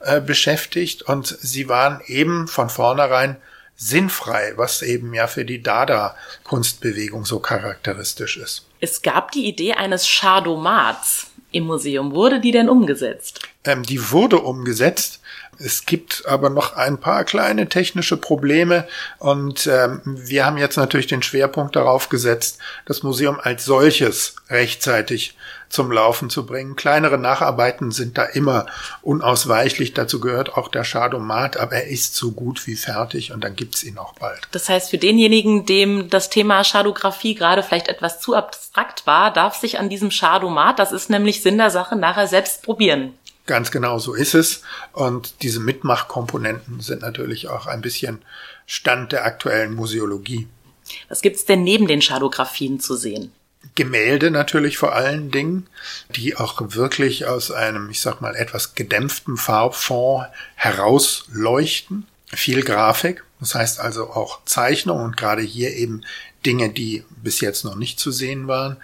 äh, 0.00 0.20
beschäftigt 0.20 1.02
und 1.02 1.26
sie 1.26 1.68
waren 1.68 2.00
eben 2.06 2.48
von 2.48 2.70
vornherein 2.70 3.36
sinnfrei, 3.76 4.54
was 4.56 4.82
eben 4.82 5.14
ja 5.14 5.26
für 5.28 5.44
die 5.44 5.62
Dada-Kunstbewegung 5.62 7.24
so 7.24 7.38
charakteristisch 7.38 8.36
ist. 8.36 8.66
Es 8.80 9.02
gab 9.02 9.30
die 9.32 9.46
Idee 9.46 9.74
eines 9.74 10.06
Shadomats 10.06 11.28
im 11.52 11.64
Museum. 11.64 12.12
Wurde 12.12 12.40
die 12.40 12.50
denn 12.50 12.68
umgesetzt? 12.68 13.40
Ähm, 13.64 13.82
die 13.82 14.10
wurde 14.10 14.38
umgesetzt. 14.38 15.20
Es 15.60 15.86
gibt 15.86 16.24
aber 16.26 16.50
noch 16.50 16.76
ein 16.76 16.98
paar 16.98 17.24
kleine 17.24 17.68
technische 17.68 18.16
Probleme 18.16 18.86
und 19.18 19.66
ähm, 19.66 20.00
wir 20.04 20.46
haben 20.46 20.56
jetzt 20.56 20.76
natürlich 20.76 21.08
den 21.08 21.22
Schwerpunkt 21.22 21.74
darauf 21.74 22.08
gesetzt, 22.08 22.58
das 22.86 23.02
Museum 23.02 23.40
als 23.40 23.64
solches 23.64 24.36
rechtzeitig 24.50 25.36
zum 25.68 25.92
Laufen 25.92 26.30
zu 26.30 26.46
bringen. 26.46 26.76
Kleinere 26.76 27.18
Nacharbeiten 27.18 27.90
sind 27.90 28.18
da 28.18 28.24
immer 28.24 28.66
unausweichlich. 29.02 29.94
Dazu 29.94 30.20
gehört 30.20 30.56
auch 30.56 30.68
der 30.68 30.84
Schadomat, 30.84 31.56
aber 31.56 31.76
er 31.76 31.88
ist 31.88 32.14
so 32.14 32.32
gut 32.32 32.66
wie 32.66 32.76
fertig 32.76 33.32
und 33.32 33.42
dann 33.44 33.56
gibt's 33.56 33.82
ihn 33.82 33.98
auch 33.98 34.14
bald. 34.14 34.48
Das 34.52 34.68
heißt, 34.68 34.90
für 34.90 34.98
denjenigen, 34.98 35.66
dem 35.66 36.10
das 36.10 36.30
Thema 36.30 36.64
Schadografie 36.64 37.34
gerade 37.34 37.62
vielleicht 37.62 37.88
etwas 37.88 38.20
zu 38.20 38.34
abstrakt 38.34 39.06
war, 39.06 39.32
darf 39.32 39.56
sich 39.56 39.78
an 39.78 39.88
diesem 39.88 40.10
Schadomat, 40.10 40.78
das 40.78 40.92
ist 40.92 41.10
nämlich 41.10 41.42
Sinn 41.42 41.58
der 41.58 41.70
Sache, 41.70 41.96
nachher 41.96 42.26
selbst 42.26 42.62
probieren. 42.62 43.14
Ganz 43.46 43.70
genau 43.70 43.98
so 43.98 44.12
ist 44.14 44.34
es. 44.34 44.62
Und 44.92 45.42
diese 45.42 45.58
Mitmachkomponenten 45.58 46.80
sind 46.80 47.00
natürlich 47.00 47.48
auch 47.48 47.66
ein 47.66 47.80
bisschen 47.80 48.22
Stand 48.66 49.12
der 49.12 49.24
aktuellen 49.24 49.74
Museologie. 49.74 50.46
Was 51.08 51.22
gibt's 51.22 51.46
denn 51.46 51.62
neben 51.62 51.86
den 51.86 52.02
Shadowgraphien 52.02 52.78
zu 52.78 52.94
sehen? 52.94 53.32
Gemälde 53.74 54.30
natürlich 54.30 54.78
vor 54.78 54.94
allen 54.94 55.30
Dingen, 55.30 55.68
die 56.10 56.36
auch 56.36 56.60
wirklich 56.60 57.26
aus 57.26 57.50
einem, 57.50 57.90
ich 57.90 58.00
sag 58.00 58.20
mal, 58.20 58.34
etwas 58.34 58.74
gedämpften 58.74 59.36
Farbfond 59.36 60.26
herausleuchten. 60.54 62.06
Viel 62.30 62.62
Grafik, 62.62 63.24
das 63.40 63.54
heißt 63.54 63.80
also 63.80 64.10
auch 64.10 64.44
Zeichnung 64.44 65.00
und 65.00 65.16
gerade 65.16 65.40
hier 65.40 65.74
eben 65.74 66.02
Dinge, 66.44 66.68
die 66.68 67.04
bis 67.22 67.40
jetzt 67.40 67.64
noch 67.64 67.74
nicht 67.74 67.98
zu 67.98 68.12
sehen 68.12 68.48
waren. 68.48 68.76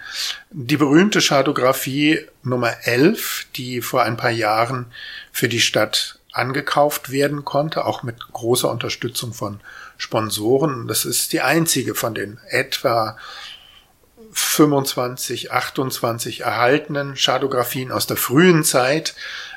Die 0.51 0.77
berühmte 0.77 1.19
Chartografie 1.21 2.21
Nummer 2.43 2.73
11, 2.83 3.47
die 3.55 3.81
vor 3.81 4.03
ein 4.03 4.17
paar 4.17 4.31
Jahren 4.31 4.87
für 5.31 5.47
die 5.47 5.61
Stadt 5.61 6.19
angekauft 6.31 7.11
werden 7.11 7.45
konnte, 7.45 7.85
auch 7.85 8.03
mit 8.03 8.19
großer 8.33 8.69
Unterstützung 8.69 9.33
von 9.33 9.61
Sponsoren. 9.97 10.87
Das 10.87 11.05
ist 11.05 11.31
die 11.31 11.41
einzige 11.41 11.95
von 11.95 12.13
den 12.13 12.39
etwa 12.49 13.17
25, 14.35 15.51
28 15.51 16.41
erhaltenen 16.41 17.15
Schadografien 17.15 17.91
aus 17.91 18.05
der 18.05 18.17
frühen 18.17 18.63
Zeit, 18.63 19.15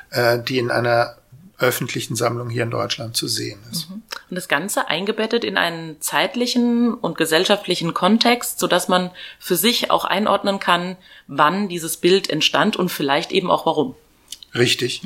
äh, 0.09 0.39
die 0.41 0.57
in 0.57 0.71
einer 0.71 1.17
öffentlichen 1.59 2.15
Sammlung 2.15 2.49
hier 2.49 2.63
in 2.63 2.71
Deutschland 2.71 3.17
zu 3.17 3.27
sehen 3.27 3.59
ist. 3.69 3.89
Mhm. 3.89 4.01
Und 4.29 4.35
das 4.35 4.47
Ganze 4.47 4.87
eingebettet 4.87 5.43
in 5.43 5.57
einen 5.57 5.99
zeitlichen 5.99 6.93
und 6.93 7.17
gesellschaftlichen 7.17 7.93
Kontext, 7.93 8.59
so 8.59 8.67
dass 8.67 8.87
man 8.87 9.11
für 9.39 9.57
sich 9.57 9.91
auch 9.91 10.05
einordnen 10.05 10.59
kann, 10.59 10.95
wann 11.27 11.67
dieses 11.67 11.97
Bild 11.97 12.29
entstand 12.29 12.77
und 12.77 12.89
vielleicht 12.89 13.33
eben 13.33 13.51
auch 13.51 13.65
warum. 13.65 13.95
Richtig. 14.55 15.01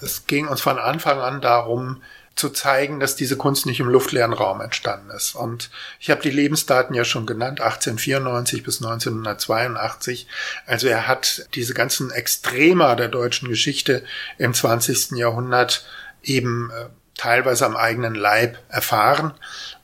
Es 0.00 0.26
ging 0.26 0.46
uns 0.46 0.60
von 0.60 0.78
Anfang 0.78 1.18
an 1.18 1.40
darum, 1.40 2.02
zu 2.36 2.50
zeigen, 2.50 3.00
dass 3.00 3.16
diese 3.16 3.36
Kunst 3.36 3.64
nicht 3.64 3.80
im 3.80 3.88
luftleeren 3.88 4.34
Raum 4.34 4.60
entstanden 4.60 5.10
ist. 5.10 5.34
Und 5.34 5.70
ich 5.98 6.10
habe 6.10 6.20
die 6.20 6.30
Lebensdaten 6.30 6.94
ja 6.94 7.04
schon 7.04 7.24
genannt, 7.24 7.62
1894 7.62 8.62
bis 8.62 8.82
1982. 8.82 10.26
Also 10.66 10.86
er 10.86 11.08
hat 11.08 11.48
diese 11.54 11.72
ganzen 11.72 12.10
Extrema 12.10 12.94
der 12.94 13.08
deutschen 13.08 13.48
Geschichte 13.48 14.04
im 14.36 14.52
20. 14.52 15.12
Jahrhundert 15.12 15.86
eben 16.22 16.70
äh, 16.70 16.86
teilweise 17.16 17.64
am 17.64 17.74
eigenen 17.74 18.14
Leib 18.14 18.58
erfahren. 18.68 19.32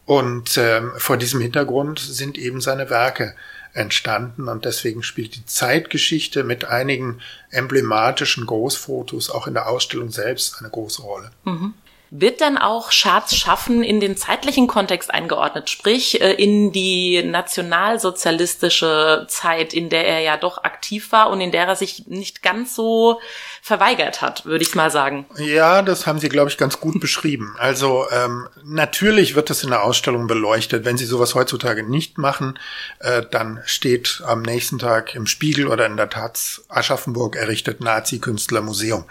Und 0.05 0.59
äh, 0.59 0.83
vor 0.99 1.17
diesem 1.17 1.41
Hintergrund 1.41 2.01
sind 2.01 2.37
eben 2.37 2.61
seine 2.61 2.91
Werke 2.91 3.35
entstanden 3.73 4.49
und 4.49 4.67
deswegen 4.67 5.03
spielt 5.03 5.35
die 5.35 5.47
Zeitgeschichte 5.47 6.45
mit 6.45 6.67
einigen 6.67 7.21
emblematischen 7.51 8.45
Großfotos 8.45 9.31
auch 9.31 9.47
in 9.47 9.55
der 9.55 9.69
Ausstellung 9.69 10.11
selbst 10.11 10.59
eine 10.59 10.69
große 10.69 11.01
Rolle. 11.01 11.31
Mhm. 11.45 11.73
Wird 12.15 12.43
dann 12.43 12.59
auch 12.59 12.93
Schatz 12.93 13.35
schaffen 13.35 13.83
in 13.83 13.99
den 13.99 14.19
zeitlichen 14.19 14.67
Kontext 14.67 15.11
eingeordnet, 15.11 15.71
sprich 15.71 16.21
äh, 16.21 16.35
in 16.35 16.71
die 16.71 17.23
nationalsozialistische 17.23 19.25
Zeit, 19.31 19.73
in 19.73 19.89
der 19.89 20.07
er 20.07 20.21
ja 20.21 20.37
doch 20.37 20.63
aktiv 20.63 21.11
war 21.11 21.31
und 21.31 21.41
in 21.41 21.53
der 21.53 21.67
er 21.67 21.75
sich 21.75 22.07
nicht 22.09 22.43
ganz 22.43 22.75
so 22.75 23.19
verweigert 23.65 24.23
hat, 24.23 24.45
würde 24.45 24.65
ich 24.65 24.75
mal 24.75 24.91
sagen. 24.91 25.25
Ja, 25.39 25.83
das 25.83 26.05
haben 26.05 26.19
Sie, 26.19 26.29
glaube 26.29 26.51
ich, 26.51 26.59
ganz 26.59 26.81
gut 26.81 27.01
beschrieben. 27.01 27.55
Also 27.59 28.07
ähm, 28.11 28.49
natürlich 28.65 29.37
wird 29.37 29.51
das 29.51 29.63
in 29.63 29.71
der 29.71 29.85
Ausstellung 29.85 30.27
beleuchtet. 30.27 30.85
Wenn 30.85 30.99
Sie 30.99 31.05
sowas 31.05 31.37
heutzutage 31.37 31.85
nicht 31.85 32.19
machen, 32.19 32.59
äh, 32.99 33.23
dann 33.31 33.63
steht 33.65 34.21
am 34.27 34.43
nächsten 34.43 34.81
Tag 34.81 35.15
im 35.15 35.29
Spiegel 35.29 35.69
oder 35.69 35.87
in 35.87 35.97
der 35.97 36.11
Taz 36.11 36.65
Aschaffenburg 36.69 37.37
errichtet 37.37 37.81
Nazi-Künstlermuseum. 37.81 39.05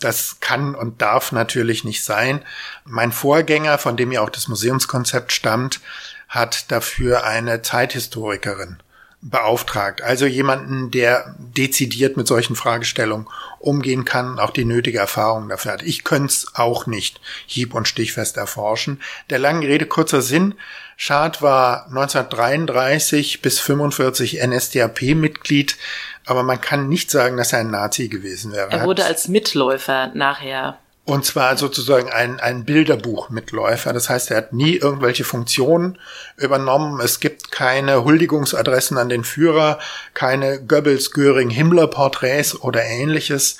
Das 0.00 0.38
kann 0.40 0.74
und 0.74 1.00
darf 1.00 1.30
natürlich 1.30 1.84
nicht 1.84 2.02
sein. 2.04 2.44
Mein 2.84 3.12
Vorgänger, 3.12 3.78
von 3.78 3.96
dem 3.96 4.10
ja 4.10 4.22
auch 4.22 4.30
das 4.30 4.48
Museumskonzept 4.48 5.30
stammt, 5.30 5.80
hat 6.28 6.72
dafür 6.72 7.24
eine 7.24 7.62
Zeithistorikerin 7.62 8.78
beauftragt. 9.22 10.02
Also 10.02 10.26
jemanden, 10.26 10.90
der 10.90 11.34
dezidiert 11.38 12.16
mit 12.16 12.26
solchen 12.26 12.56
Fragestellungen 12.56 13.28
umgehen 13.60 14.04
kann, 14.04 14.40
auch 14.40 14.50
die 14.50 14.64
nötige 14.64 14.98
Erfahrung 14.98 15.48
dafür 15.48 15.72
hat. 15.72 15.82
Ich 15.84 16.02
könnte 16.02 16.32
es 16.32 16.52
auch 16.54 16.86
nicht 16.86 17.20
hieb- 17.46 17.74
und 17.74 17.86
stichfest 17.86 18.36
erforschen. 18.36 19.00
Der 19.30 19.38
langen 19.38 19.62
Rede 19.62 19.86
kurzer 19.86 20.22
Sinn. 20.22 20.54
Schad 20.96 21.40
war 21.40 21.86
1933 21.86 23.42
bis 23.42 23.60
45 23.60 24.42
NSDAP-Mitglied, 24.44 25.76
aber 26.26 26.42
man 26.42 26.60
kann 26.60 26.88
nicht 26.88 27.10
sagen, 27.10 27.36
dass 27.36 27.52
er 27.52 27.60
ein 27.60 27.70
Nazi 27.70 28.08
gewesen 28.08 28.52
wäre. 28.52 28.70
Er 28.70 28.84
wurde 28.84 29.04
als 29.04 29.28
Mitläufer 29.28 30.10
nachher 30.14 30.78
und 31.04 31.24
zwar 31.26 31.56
sozusagen 31.56 32.12
ein, 32.12 32.38
ein 32.38 32.64
Bilderbuchmitläufer. 32.64 33.92
Das 33.92 34.08
heißt, 34.08 34.30
er 34.30 34.36
hat 34.36 34.52
nie 34.52 34.76
irgendwelche 34.76 35.24
Funktionen 35.24 35.98
übernommen. 36.36 37.00
Es 37.00 37.18
gibt 37.18 37.50
keine 37.50 38.04
Huldigungsadressen 38.04 38.98
an 38.98 39.08
den 39.08 39.24
Führer, 39.24 39.80
keine 40.14 40.64
Goebbels, 40.64 41.10
Göring, 41.10 41.50
Himmler-Porträts 41.50 42.60
oder 42.60 42.84
ähnliches. 42.84 43.58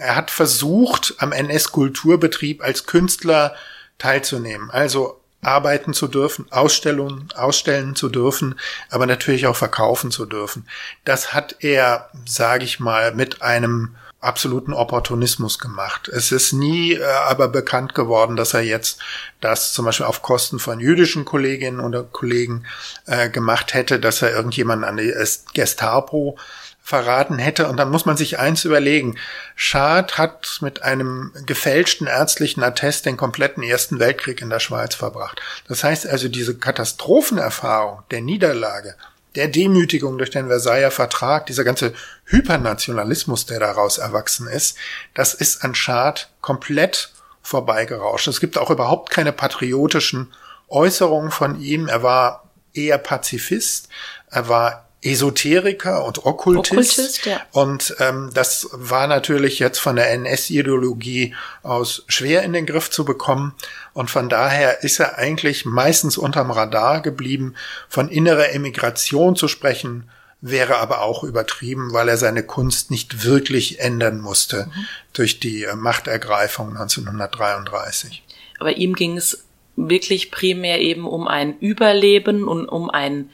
Er 0.00 0.16
hat 0.16 0.32
versucht, 0.32 1.14
am 1.18 1.30
NS-Kulturbetrieb 1.30 2.60
als 2.62 2.86
Künstler 2.86 3.54
teilzunehmen. 3.98 4.70
Also 4.72 5.20
arbeiten 5.42 5.94
zu 5.94 6.08
dürfen, 6.08 6.46
Ausstellungen 6.50 7.28
ausstellen 7.34 7.94
zu 7.94 8.08
dürfen, 8.08 8.58
aber 8.90 9.06
natürlich 9.06 9.46
auch 9.46 9.56
verkaufen 9.56 10.10
zu 10.10 10.26
dürfen. 10.26 10.66
Das 11.04 11.32
hat 11.32 11.56
er, 11.60 12.10
sage 12.26 12.64
ich 12.64 12.80
mal, 12.80 13.14
mit 13.14 13.42
einem 13.42 13.94
absoluten 14.20 14.74
Opportunismus 14.74 15.58
gemacht. 15.58 16.08
Es 16.08 16.30
ist 16.30 16.52
nie 16.52 16.94
äh, 16.94 17.04
aber 17.04 17.48
bekannt 17.48 17.94
geworden, 17.94 18.36
dass 18.36 18.54
er 18.54 18.60
jetzt 18.60 19.00
das 19.40 19.72
zum 19.72 19.86
Beispiel 19.86 20.06
auf 20.06 20.22
Kosten 20.22 20.58
von 20.58 20.78
jüdischen 20.78 21.24
Kolleginnen 21.24 21.80
oder 21.80 22.02
Kollegen 22.02 22.66
äh, 23.06 23.30
gemacht 23.30 23.72
hätte, 23.72 23.98
dass 23.98 24.20
er 24.20 24.32
irgendjemanden 24.32 24.86
an 24.86 24.98
die 24.98 25.14
Gestapo 25.54 26.36
verraten 26.82 27.38
hätte. 27.38 27.68
Und 27.68 27.76
dann 27.76 27.90
muss 27.90 28.04
man 28.04 28.16
sich 28.16 28.38
eins 28.38 28.64
überlegen. 28.64 29.16
Schad 29.54 30.18
hat 30.18 30.58
mit 30.60 30.82
einem 30.82 31.32
gefälschten 31.46 32.06
ärztlichen 32.06 32.62
Attest 32.62 33.06
den 33.06 33.16
kompletten 33.16 33.62
Ersten 33.62 34.00
Weltkrieg 34.00 34.42
in 34.42 34.50
der 34.50 34.60
Schweiz 34.60 34.94
verbracht. 34.94 35.40
Das 35.68 35.84
heißt 35.84 36.06
also, 36.06 36.28
diese 36.28 36.58
Katastrophenerfahrung 36.58 38.02
der 38.10 38.20
Niederlage 38.20 38.96
der 39.34 39.48
Demütigung 39.48 40.18
durch 40.18 40.30
den 40.30 40.48
Versailler 40.48 40.90
Vertrag, 40.90 41.46
dieser 41.46 41.64
ganze 41.64 41.94
Hypernationalismus, 42.24 43.46
der 43.46 43.60
daraus 43.60 43.98
erwachsen 43.98 44.46
ist, 44.48 44.76
das 45.14 45.34
ist 45.34 45.64
an 45.64 45.74
Schad 45.74 46.30
komplett 46.40 47.12
vorbeigerauscht. 47.42 48.28
Es 48.28 48.40
gibt 48.40 48.58
auch 48.58 48.70
überhaupt 48.70 49.10
keine 49.10 49.32
patriotischen 49.32 50.32
Äußerungen 50.68 51.30
von 51.30 51.60
ihm. 51.60 51.88
Er 51.88 52.02
war 52.02 52.44
eher 52.74 52.98
Pazifist, 52.98 53.88
er 54.30 54.48
war 54.48 54.89
Esoteriker 55.02 56.04
und 56.04 56.26
Okkultist. 56.26 56.72
Okkultist 56.72 57.26
ja. 57.26 57.40
Und 57.52 57.94
ähm, 58.00 58.30
das 58.34 58.68
war 58.72 59.06
natürlich 59.06 59.58
jetzt 59.58 59.78
von 59.78 59.96
der 59.96 60.10
NS-Ideologie 60.10 61.34
aus 61.62 62.04
schwer 62.06 62.42
in 62.42 62.52
den 62.52 62.66
Griff 62.66 62.90
zu 62.90 63.04
bekommen. 63.04 63.54
Und 63.94 64.10
von 64.10 64.28
daher 64.28 64.82
ist 64.84 65.00
er 65.00 65.16
eigentlich 65.16 65.64
meistens 65.64 66.18
unterm 66.18 66.50
Radar 66.50 67.00
geblieben. 67.00 67.54
Von 67.88 68.08
innerer 68.08 68.52
Emigration 68.52 69.36
zu 69.36 69.48
sprechen, 69.48 70.10
wäre 70.42 70.78
aber 70.78 71.02
auch 71.02 71.22
übertrieben, 71.22 71.92
weil 71.92 72.08
er 72.08 72.16
seine 72.16 72.42
Kunst 72.42 72.90
nicht 72.90 73.24
wirklich 73.24 73.80
ändern 73.80 74.20
musste 74.20 74.66
mhm. 74.66 74.86
durch 75.12 75.40
die 75.40 75.64
äh, 75.64 75.76
Machtergreifung 75.76 76.70
1933. 76.70 78.22
Aber 78.58 78.76
ihm 78.76 78.94
ging 78.94 79.16
es 79.16 79.44
wirklich 79.76 80.30
primär 80.30 80.80
eben 80.80 81.06
um 81.06 81.28
ein 81.28 81.58
Überleben 81.58 82.46
und 82.46 82.68
um 82.68 82.90
ein 82.90 83.30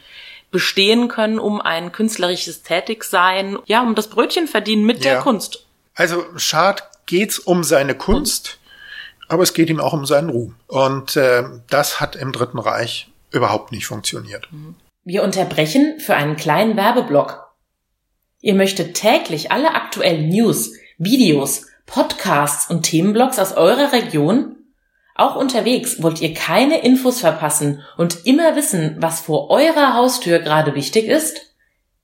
bestehen 0.51 1.09
können, 1.09 1.39
um 1.39 1.61
ein 1.61 1.93
künstlerisches 1.93 2.63
Tätigsein, 2.63 3.59
ja, 3.67 3.83
um 3.83 3.95
das 3.95 4.09
Brötchen 4.09 4.47
verdienen 4.49 4.85
mit 4.85 5.05
ja. 5.05 5.13
der 5.13 5.21
Kunst. 5.21 5.67
Also 5.95 6.25
Schad 6.37 6.91
geht's 7.07 7.39
um 7.39 7.65
seine 7.65 7.95
Kunst, 7.95 8.59
und? 8.61 9.33
aber 9.33 9.43
es 9.43 9.55
geht 9.55 9.71
ihm 9.71 9.81
auch 9.81 9.93
um 9.93 10.07
seinen 10.07 10.31
Ruhm. 10.31 10.57
Und 10.67 11.17
äh, 11.17 11.45
das 11.69 12.01
hat 12.01 12.17
im 12.17 12.33
Dritten 12.33 12.59
Reich 12.59 13.09
überhaupt 13.31 13.73
nicht 13.73 13.87
funktioniert. 13.87 14.49
Mhm. 14.51 14.75
Wir 15.05 15.23
unterbrechen 15.23 16.01
für 16.01 16.17
einen 16.17 16.37
kleinen 16.37 16.77
Werbeblock. 16.77 17.47
Ihr 18.41 18.55
möchtet 18.55 18.95
täglich 18.95 19.53
alle 19.53 19.75
aktuellen 19.75 20.29
News, 20.29 20.73
Videos, 20.99 21.67
Podcasts 21.87 22.69
und 22.69 22.83
Themenblogs 22.83 23.39
aus 23.39 23.53
eurer 23.53 23.93
Region 23.93 24.56
auch 25.17 25.37
unterwegs 25.37 26.03
wollt 26.03 26.21
ihr 26.21 26.35
keine 26.35 26.81
Infos 26.81 27.21
verpassen 27.21 27.83
und 27.97 28.27
immer 28.27 28.57
wissen, 28.57 28.97
was 28.99 29.21
vor 29.21 29.49
eurer 29.51 29.95
Haustür 29.95 30.41
gerade 30.41 30.75
wichtig 30.75 31.07
ist? 31.07 31.55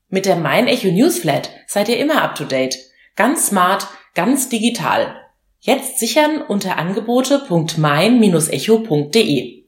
Mit 0.08 0.24
der 0.26 0.36
Mein 0.36 0.68
Echo 0.68 0.88
Newsflat 0.88 1.50
seid 1.66 1.88
ihr 1.88 1.98
immer 1.98 2.22
up 2.22 2.34
to 2.34 2.44
date. 2.44 2.76
Ganz 3.16 3.48
smart, 3.48 3.86
ganz 4.14 4.48
digital. 4.48 5.16
Jetzt 5.60 5.98
sichern 5.98 6.42
unter 6.42 6.78
angebote.mein-echo.de. 6.78 9.64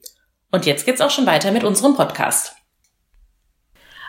Und 0.51 0.65
jetzt 0.65 0.85
geht's 0.85 1.01
auch 1.01 1.11
schon 1.11 1.25
weiter 1.25 1.51
mit 1.51 1.63
unserem 1.63 1.95
Podcast. 1.95 2.55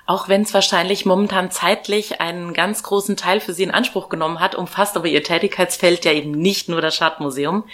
Auch 0.06 0.28
wenn 0.28 0.42
es 0.42 0.54
wahrscheinlich 0.54 1.04
momentan 1.04 1.50
zeitlich 1.50 2.20
einen 2.20 2.54
ganz 2.54 2.84
großen 2.84 3.16
Teil 3.16 3.40
für 3.40 3.52
Sie 3.52 3.64
in 3.64 3.72
Anspruch 3.72 4.08
genommen 4.08 4.38
hat, 4.38 4.54
umfasst 4.54 4.96
aber 4.96 5.08
Ihr 5.08 5.24
Tätigkeitsfeld 5.24 6.04
ja 6.04 6.12
eben 6.12 6.30
nicht 6.30 6.68
nur 6.68 6.80
das 6.80 6.94
Schadmuseum, 6.94 7.64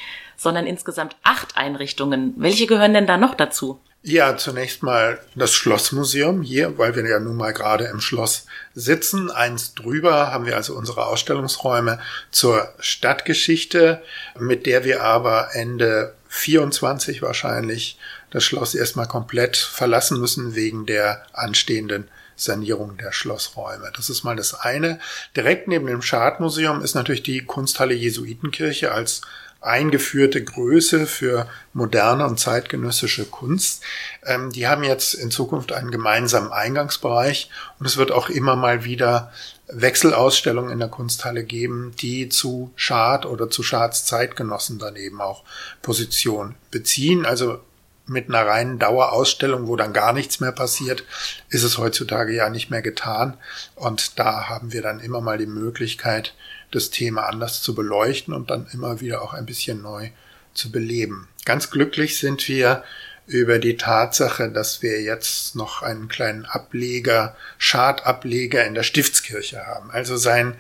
sondern 0.43 0.67
insgesamt 0.67 1.17
acht 1.23 1.57
Einrichtungen. 1.57 2.35
Welche 2.37 2.67
gehören 2.67 2.95
denn 2.95 3.07
da 3.07 3.17
noch 3.17 3.35
dazu? 3.35 3.81
Ja, 4.05 4.37
zunächst 4.37 4.83
mal 4.83 5.21
das 5.37 5.53
Schlossmuseum 5.53 6.43
hier, 6.43 6.77
weil 6.77 6.97
wir 6.97 7.09
ja 7.09 7.21
nun 7.21 7.37
mal 7.37 7.53
gerade 7.53 7.85
im 7.85 8.01
Schloss 8.01 8.47
sitzen. 8.75 9.31
Eins 9.31 9.75
drüber 9.75 10.33
haben 10.33 10.45
wir 10.45 10.57
also 10.57 10.75
unsere 10.75 11.07
Ausstellungsräume 11.07 12.01
zur 12.33 12.69
Stadtgeschichte, 12.81 14.03
mit 14.37 14.67
der 14.67 14.83
wir 14.83 15.05
aber 15.05 15.51
Ende 15.55 16.15
24 16.31 17.23
wahrscheinlich 17.23 17.97
das 18.31 18.43
Schloss 18.43 18.75
erstmal 18.75 19.07
komplett 19.07 19.57
verlassen 19.57 20.19
müssen 20.19 20.57
wegen 20.57 20.85
der 20.85 21.25
anstehenden 21.33 22.09
Sanierung 22.35 22.97
der 22.97 23.13
Schlossräume. 23.13 23.93
Das 23.95 24.11
ist 24.11 24.25
mal 24.25 24.35
das 24.35 24.55
eine. 24.55 24.99
Direkt 25.37 25.69
neben 25.69 25.87
dem 25.87 26.03
Schadmuseum 26.03 26.83
ist 26.83 26.95
natürlich 26.95 27.23
die 27.23 27.45
Kunsthalle 27.45 27.95
Jesuitenkirche 27.95 28.91
als 28.91 29.21
eingeführte 29.63 30.43
Größe 30.43 31.07
für 31.07 31.49
moderne 31.73 32.27
und 32.27 32.39
zeitgenössische 32.39 33.25
Kunst. 33.25 33.83
Ähm, 34.25 34.51
die 34.51 34.67
haben 34.67 34.85
jetzt 34.85 35.15
in 35.15 35.31
Zukunft 35.31 35.73
einen 35.73 35.91
gemeinsamen 35.91 36.53
Eingangsbereich 36.53 37.49
und 37.79 37.87
es 37.87 37.97
wird 37.97 38.11
auch 38.11 38.29
immer 38.29 38.57
mal 38.57 38.85
wieder 38.85 39.33
Wechselausstellungen 39.69 40.71
in 40.71 40.81
der 40.81 40.89
Kunsthalle 40.89 41.45
geben, 41.45 41.95
die 41.99 42.29
zu 42.29 42.73
Schad 42.77 43.25
oder 43.25 43.49
zu 43.49 43.63
Schads 43.63 44.05
Zeitgenossen 44.05 44.79
dann 44.79 44.97
eben 44.97 45.21
auch 45.21 45.45
Position 45.81 46.57
beziehen. 46.71 47.25
Also 47.25 47.61
mit 48.07 48.29
einer 48.29 48.47
reinen 48.47 48.79
Dauerausstellung, 48.79 49.69
wo 49.69 49.77
dann 49.77 49.93
gar 49.93 50.13
nichts 50.13 50.41
mehr 50.41 50.53
passiert, 50.53 51.05
ist 51.49 51.63
es 51.63 51.79
heutzutage 51.79 52.35
ja 52.35 52.51
nicht 52.51 52.71
mehr 52.71 52.83
getan. 52.83 53.37
Und 53.77 54.19
da 54.19 54.49
haben 54.49 54.73
wir 54.73 54.83
dann 54.83 55.01
immer 55.01 55.21
mal 55.21 55.39
die 55.39 55.47
Möglichkeit, 55.47 56.35
das 56.73 56.91
Thema 56.91 57.23
anders 57.29 57.63
zu 57.63 57.75
beleuchten 57.75 58.35
und 58.35 58.51
dann 58.51 58.67
immer 58.73 59.01
wieder 59.01 59.23
auch 59.23 59.33
ein 59.33 59.47
bisschen 59.47 59.83
neu 59.83 60.11
zu 60.55 60.73
beleben. 60.73 61.29
Ganz 61.45 61.71
glücklich 61.71 62.19
sind 62.19 62.47
wir 62.49 62.83
über 63.27 63.59
die 63.59 63.77
Tatsache, 63.77 64.51
dass 64.51 64.83
wir 64.83 65.01
jetzt 65.01 65.55
noch 65.55 65.83
einen 65.83 66.09
kleinen 66.09 66.45
Ableger, 66.45 67.37
Schadableger 67.57 68.65
in 68.65 68.75
der 68.75 68.83
Stiftskirche 68.83 69.67
haben. 69.67 69.91
Also 69.91 70.17
sein, 70.17 70.55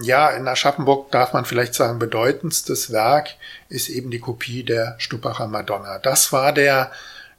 ja, 0.00 0.30
in 0.30 0.46
Aschaffenburg 0.46 1.10
darf 1.10 1.32
man 1.32 1.44
vielleicht 1.44 1.74
sagen, 1.74 1.98
bedeutendstes 1.98 2.92
Werk 2.92 3.30
ist 3.68 3.88
eben 3.88 4.10
die 4.10 4.20
Kopie 4.20 4.62
der 4.62 4.94
Stuppacher 4.98 5.48
Madonna. 5.48 5.98
Das 5.98 6.32
war 6.32 6.52
der 6.52 6.92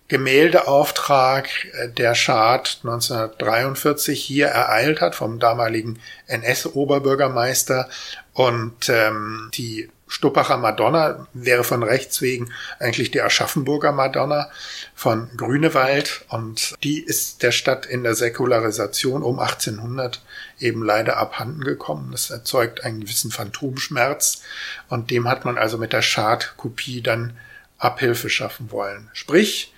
Gemäldeauftrag 0.10 1.48
äh, 1.74 1.88
der 1.88 2.16
Schad 2.16 2.80
1943 2.84 4.22
hier 4.22 4.48
ereilt 4.48 5.02
hat 5.02 5.16
vom 5.16 5.40
damaligen 5.40 6.00
NS-Oberbürgermeister 6.28 7.88
und 8.34 8.90
ähm, 8.90 9.50
die 9.54 9.90
Stuppacher 10.12 10.58
Madonna 10.58 11.28
wäre 11.34 11.64
von 11.64 11.84
rechts 11.84 12.20
wegen 12.24 12.52
eigentlich 12.80 13.12
die 13.12 13.22
Aschaffenburger 13.22 13.92
Madonna 13.92 14.50
von 14.96 15.30
Grünewald 15.38 16.26
und 16.30 16.74
die 16.84 17.00
ist 17.00 17.44
der 17.44 17.52
Stadt 17.52 17.86
in 17.86 18.04
der 18.04 18.16
Säkularisation 18.16 19.22
um 19.22 19.38
1800 19.38 20.24
eben 20.60 20.84
leider 20.84 21.18
abhanden 21.18 21.64
gekommen. 21.64 22.10
Das 22.12 22.32
erzeugt 22.32 22.84
einen 22.84 23.02
gewissen 23.02 23.30
Phantomschmerz 23.30 24.42
und 24.90 25.12
dem 25.12 25.30
hat 25.30 25.46
man 25.46 25.60
also 25.60 25.78
mit 25.78 25.94
der 25.94 26.02
Schad-Kopie 26.02 27.04
dann 27.04 27.38
Abhilfe 27.78 28.32
schaffen 28.32 28.72
wollen. 28.72 29.12
Sprich, 29.14 29.74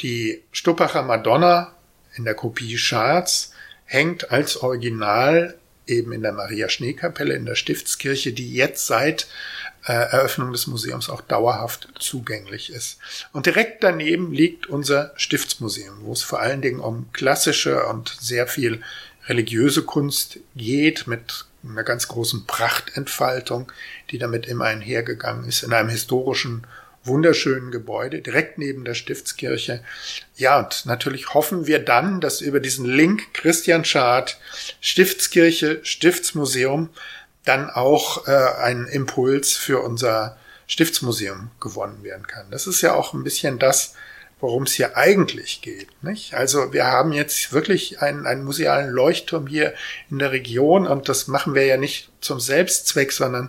die 0.00 0.42
Stuppacher 0.52 1.02
Madonna 1.02 1.72
in 2.14 2.24
der 2.24 2.34
Kopie 2.34 2.78
Scharz 2.78 3.52
hängt 3.84 4.30
als 4.30 4.56
Original 4.56 5.56
eben 5.86 6.12
in 6.12 6.22
der 6.22 6.32
Maria 6.32 6.68
Schneekapelle 6.68 7.34
in 7.34 7.46
der 7.46 7.54
Stiftskirche, 7.54 8.32
die 8.32 8.52
jetzt 8.52 8.86
seit 8.86 9.28
äh, 9.86 9.92
Eröffnung 9.92 10.52
des 10.52 10.66
Museums 10.66 11.08
auch 11.08 11.20
dauerhaft 11.20 11.88
zugänglich 11.98 12.72
ist. 12.72 12.98
Und 13.32 13.46
direkt 13.46 13.84
daneben 13.84 14.32
liegt 14.32 14.66
unser 14.66 15.12
Stiftsmuseum, 15.16 15.98
wo 16.02 16.12
es 16.12 16.22
vor 16.22 16.40
allen 16.40 16.62
Dingen 16.62 16.80
um 16.80 17.12
klassische 17.12 17.86
und 17.86 18.16
sehr 18.20 18.46
viel 18.46 18.82
religiöse 19.28 19.82
Kunst 19.82 20.40
geht, 20.54 21.06
mit 21.06 21.46
einer 21.64 21.82
ganz 21.82 22.08
großen 22.08 22.46
Prachtentfaltung, 22.46 23.72
die 24.10 24.18
damit 24.18 24.46
immer 24.46 24.66
einhergegangen 24.66 25.48
ist, 25.48 25.62
in 25.62 25.72
einem 25.72 25.88
historischen 25.88 26.66
wunderschönen 27.06 27.70
Gebäude 27.70 28.20
direkt 28.20 28.58
neben 28.58 28.84
der 28.84 28.94
Stiftskirche. 28.94 29.82
Ja, 30.36 30.58
und 30.60 30.86
natürlich 30.86 31.34
hoffen 31.34 31.66
wir 31.66 31.78
dann, 31.78 32.20
dass 32.20 32.40
über 32.40 32.60
diesen 32.60 32.84
Link 32.84 33.34
Christian 33.34 33.84
Schad, 33.84 34.38
Stiftskirche, 34.80 35.80
Stiftsmuseum 35.82 36.90
dann 37.44 37.70
auch 37.70 38.26
äh, 38.26 38.32
ein 38.32 38.86
Impuls 38.86 39.52
für 39.52 39.80
unser 39.80 40.36
Stiftsmuseum 40.66 41.50
gewonnen 41.60 42.02
werden 42.02 42.26
kann. 42.26 42.50
Das 42.50 42.66
ist 42.66 42.82
ja 42.82 42.94
auch 42.94 43.14
ein 43.14 43.24
bisschen 43.24 43.58
das, 43.58 43.94
worum 44.38 44.64
es 44.64 44.72
hier 44.72 44.98
eigentlich 44.98 45.62
geht. 45.62 45.88
Nicht? 46.02 46.34
Also 46.34 46.72
wir 46.72 46.86
haben 46.86 47.12
jetzt 47.12 47.52
wirklich 47.52 48.02
einen, 48.02 48.26
einen 48.26 48.44
musealen 48.44 48.90
Leuchtturm 48.90 49.46
hier 49.46 49.72
in 50.10 50.18
der 50.18 50.30
Region 50.30 50.86
und 50.86 51.08
das 51.08 51.26
machen 51.26 51.54
wir 51.54 51.64
ja 51.64 51.78
nicht 51.78 52.10
zum 52.20 52.38
Selbstzweck, 52.38 53.12
sondern 53.12 53.48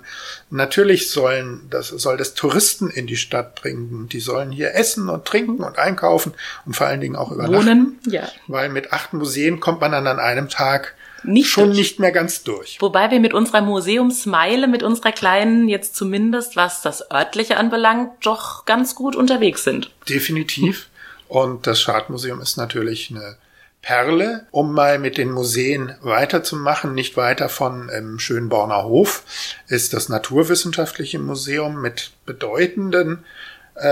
natürlich 0.50 1.10
sollen 1.10 1.68
das, 1.70 1.90
soll 1.90 2.16
das 2.16 2.36
Touristen 2.36 2.90
in 2.90 3.06
die 3.06 3.18
Stadt 3.18 3.56
bringen. 3.56 4.08
Die 4.08 4.22
sollen 4.22 4.52
hier 4.52 4.76
essen 4.76 5.10
und 5.10 5.26
trinken 5.26 5.64
und 5.64 5.78
einkaufen 5.78 6.34
und 6.66 6.76
vor 6.76 6.88
allen 6.88 7.02
Dingen 7.02 7.18
auch 7.18 7.32
übernachten. 7.32 7.68
Wohnen, 7.68 8.00
ja. 8.06 8.30
Weil 8.48 8.70
mit 8.70 8.94
acht 8.94 9.12
Museen 9.12 9.60
kommt 9.60 9.82
man 9.82 9.92
dann 9.92 10.08
an 10.08 10.20
einem 10.20 10.48
Tag 10.48 10.96
nicht 11.24 11.50
schon 11.50 11.68
durch. 11.68 11.78
nicht 11.78 12.00
mehr 12.00 12.12
ganz 12.12 12.44
durch. 12.44 12.78
Wobei 12.80 13.12
wir 13.12 13.20
mit 13.20 13.34
unserer 13.34 13.62
Museumsmeile, 13.62 14.68
mit 14.68 14.84
unserer 14.84 15.12
kleinen, 15.12 15.68
jetzt 15.68 15.96
zumindest 15.96 16.56
was 16.56 16.82
das 16.82 17.12
örtliche 17.12 17.58
anbelangt, 17.58 18.12
doch 18.22 18.66
ganz 18.66 18.96
gut 18.96 19.16
unterwegs 19.16 19.64
sind. 19.64 19.92
Definitiv. 20.08 20.88
Und 21.28 21.68
das 21.68 21.82
Schadmuseum 21.82 22.42
ist 22.42 22.58
natürlich 22.58 23.12
eine 23.12 23.38
Perle, 23.82 24.48
um 24.52 24.74
mal 24.74 25.00
mit 25.00 25.18
den 25.18 25.32
Museen 25.32 25.96
weiterzumachen. 26.02 26.94
Nicht 26.94 27.16
weiter 27.16 27.48
von 27.50 27.90
im 27.90 28.20
Schönborner 28.20 28.84
Hof 28.84 29.24
ist 29.68 29.94
das 29.94 30.10
Naturwissenschaftliche 30.10 31.20
Museum 31.20 31.82
mit 31.82 32.12
bedeutenden 32.26 33.24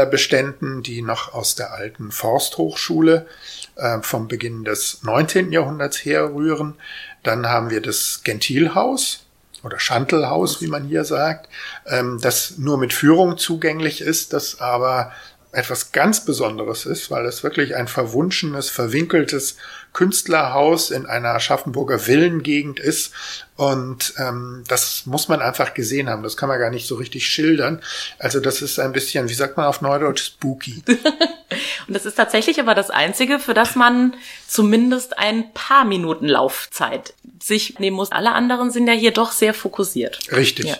Beständen, 0.05 0.81
die 0.83 1.01
noch 1.01 1.33
aus 1.33 1.55
der 1.55 1.73
alten 1.73 2.11
Forsthochschule 2.11 3.27
äh, 3.75 3.99
vom 4.01 4.27
Beginn 4.27 4.63
des 4.63 5.03
19. 5.03 5.51
Jahrhunderts 5.51 6.03
herrühren. 6.03 6.75
Dann 7.23 7.47
haben 7.47 7.69
wir 7.69 7.81
das 7.81 8.21
Gentilhaus 8.23 9.25
oder 9.63 9.79
Schantelhaus, 9.79 10.61
wie 10.61 10.67
man 10.67 10.85
hier 10.85 11.05
sagt, 11.05 11.49
ähm, 11.87 12.19
das 12.21 12.57
nur 12.57 12.77
mit 12.77 12.93
Führung 12.93 13.37
zugänglich 13.37 14.01
ist, 14.01 14.33
das 14.33 14.59
aber 14.61 15.11
etwas 15.55 15.91
ganz 15.91 16.25
Besonderes 16.25 16.85
ist, 16.85 17.09
weil 17.11 17.25
es 17.25 17.43
wirklich 17.43 17.75
ein 17.75 17.87
verwunschenes, 17.87 18.69
verwinkeltes 18.69 19.57
Künstlerhaus 19.93 20.91
in 20.91 21.05
einer 21.05 21.29
Aschaffenburger 21.29 21.99
Villengegend 21.99 22.79
ist. 22.79 23.13
Und 23.55 24.13
ähm, 24.17 24.63
das 24.67 25.05
muss 25.05 25.29
man 25.29 25.41
einfach 25.41 25.73
gesehen 25.73 26.09
haben. 26.09 26.21
Das 26.23 26.35
kann 26.35 26.49
man 26.49 26.59
gar 26.59 26.69
nicht 26.69 26.87
so 26.87 26.95
richtig 26.95 27.27
schildern. 27.27 27.81
Also 28.19 28.41
das 28.41 28.61
ist 28.61 28.79
ein 28.79 28.91
bisschen, 28.91 29.29
wie 29.29 29.33
sagt 29.33 29.55
man 29.55 29.65
auf 29.65 29.81
Neudeutsch, 29.81 30.25
spooky. 30.25 30.83
Und 31.87 31.93
das 31.93 32.05
ist 32.05 32.15
tatsächlich 32.15 32.59
aber 32.59 32.75
das 32.75 32.89
Einzige, 32.89 33.39
für 33.39 33.53
das 33.53 33.75
man 33.75 34.15
zumindest 34.47 35.17
ein 35.17 35.53
paar 35.53 35.85
Minuten 35.85 36.27
Laufzeit 36.27 37.13
sich 37.41 37.79
nehmen 37.79 37.95
muss. 37.95 38.11
Alle 38.11 38.33
anderen 38.33 38.71
sind 38.71 38.87
ja 38.87 38.93
hier 38.93 39.11
doch 39.11 39.31
sehr 39.31 39.53
fokussiert. 39.53 40.19
Richtig. 40.31 40.65
Ja. 40.65 40.77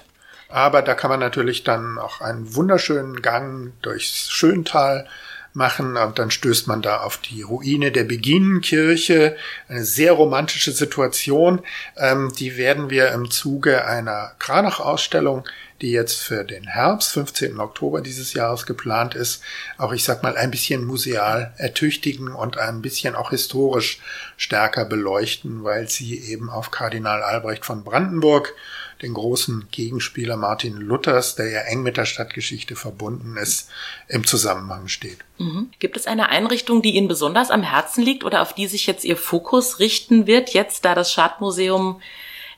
Aber 0.50 0.82
da 0.82 0.94
kann 0.94 1.10
man 1.10 1.20
natürlich 1.20 1.64
dann 1.64 1.98
auch 1.98 2.22
einen 2.22 2.56
wunderschönen 2.56 3.22
Gang 3.22 3.74
durchs 3.82 4.30
Schöntal 4.30 5.08
machen 5.56 5.96
und 5.96 6.20
dann 6.20 6.32
stößt 6.32 6.68
man 6.68 6.82
da 6.82 6.98
auf 6.98 7.18
die 7.18 7.42
Ruine 7.42 7.92
der 7.92 8.04
Beginnenkirche. 8.04 9.38
Eine 9.70 9.86
sehr 9.86 10.12
romantische 10.12 10.74
Situation. 10.74 11.62
Ähm, 11.98 12.34
die 12.38 12.58
werden 12.58 12.90
wir 12.90 13.12
im 13.12 13.32
Zuge 13.32 13.86
einer 13.86 14.34
Kranach-Ausstellung, 14.40 15.46
die 15.82 15.92
jetzt 15.92 16.22
für 16.22 16.44
den 16.44 16.68
Herbst, 16.68 17.14
15. 17.14 17.60
Oktober 17.60 18.02
dieses 18.02 18.34
Jahres 18.34 18.66
geplant 18.66 19.16
ist, 19.16 19.42
auch 19.78 19.94
ich 19.94 20.04
sag 20.04 20.24
mal 20.24 20.36
ein 20.36 20.52
bisschen 20.52 20.86
museal 20.86 21.54
ertüchtigen 21.58 22.30
und 22.30 22.58
ein 22.58 22.82
bisschen 22.82 23.16
auch 23.16 23.30
historisch 23.30 24.00
stärker 24.38 24.86
beleuchten, 24.86 25.64
weil 25.64 25.90
sie 25.90 26.20
eben 26.20 26.50
auf 26.50 26.72
Kardinal 26.72 27.24
Albrecht 27.24 27.66
von 27.66 27.84
Brandenburg 27.84 28.54
den 29.02 29.14
großen 29.14 29.68
Gegenspieler 29.72 30.38
Martin 30.38 30.78
Luthers, 30.78 31.36
der 31.36 31.50
ja 31.50 31.62
eng 31.62 31.84
mit 31.84 31.98
der 31.98 32.06
Stadtgeschichte 32.06 32.76
verbunden 32.76 33.38
ist, 33.38 33.70
im 34.08 34.26
Zusammenhang 34.26 34.88
steht. 34.88 35.20
Mhm. 35.38 35.70
Gibt 35.80 35.98
es 35.98 36.08
eine 36.08 36.30
Einrichtung, 36.30 36.82
die 36.82 36.96
Ihnen 36.96 37.08
besonders 37.08 37.52
am 37.52 37.64
Herzen 37.64 38.04
liegt 38.04 38.24
oder 38.24 38.42
auf 38.42 38.54
die 38.54 38.68
sich 38.68 38.88
jetzt 38.88 39.04
Ihr 39.04 39.18
Fokus 39.18 39.80
richten 39.80 40.28
wird, 40.28 40.52
jetzt 40.52 40.86
da 40.86 40.96
das 40.96 41.12
Schadmuseum 41.12 42.02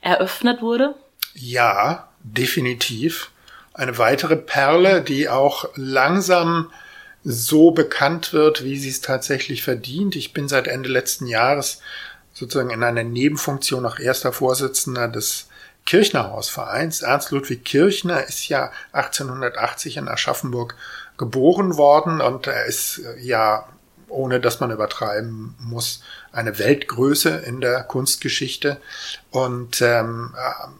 eröffnet 0.01 0.61
wurde? 0.61 0.95
Ja, 1.33 2.09
definitiv. 2.23 3.31
Eine 3.73 3.97
weitere 3.97 4.35
Perle, 4.35 5.01
die 5.01 5.29
auch 5.29 5.69
langsam 5.75 6.71
so 7.23 7.71
bekannt 7.71 8.31
wird, 8.31 8.63
wie 8.63 8.77
sie 8.77 8.89
es 8.89 9.01
tatsächlich 9.01 9.61
verdient. 9.61 10.15
Ich 10.15 10.33
bin 10.33 10.47
seit 10.47 10.67
Ende 10.67 10.89
letzten 10.89 11.27
Jahres 11.27 11.81
sozusagen 12.33 12.69
in 12.69 12.83
einer 12.83 13.03
Nebenfunktion 13.03 13.85
auch 13.85 13.99
erster 13.99 14.31
Vorsitzender 14.31 15.07
des 15.07 15.46
Kirchnerhausvereins. 15.87 17.01
Ernst 17.01 17.31
Ludwig 17.31 17.65
Kirchner 17.65 18.23
ist 18.23 18.47
ja 18.49 18.71
1880 18.91 19.97
in 19.97 20.07
Aschaffenburg 20.07 20.75
geboren 21.17 21.77
worden 21.77 22.21
und 22.21 22.45
er 22.45 22.65
ist 22.65 22.99
äh, 22.99 23.19
ja, 23.19 23.67
ohne 24.09 24.39
dass 24.39 24.59
man 24.59 24.71
übertreiben 24.71 25.55
muss, 25.59 26.03
eine 26.31 26.59
Weltgröße 26.59 27.29
in 27.29 27.59
der 27.59 27.83
Kunstgeschichte 27.83 28.79
und 29.31 29.81
ähm, 29.81 30.33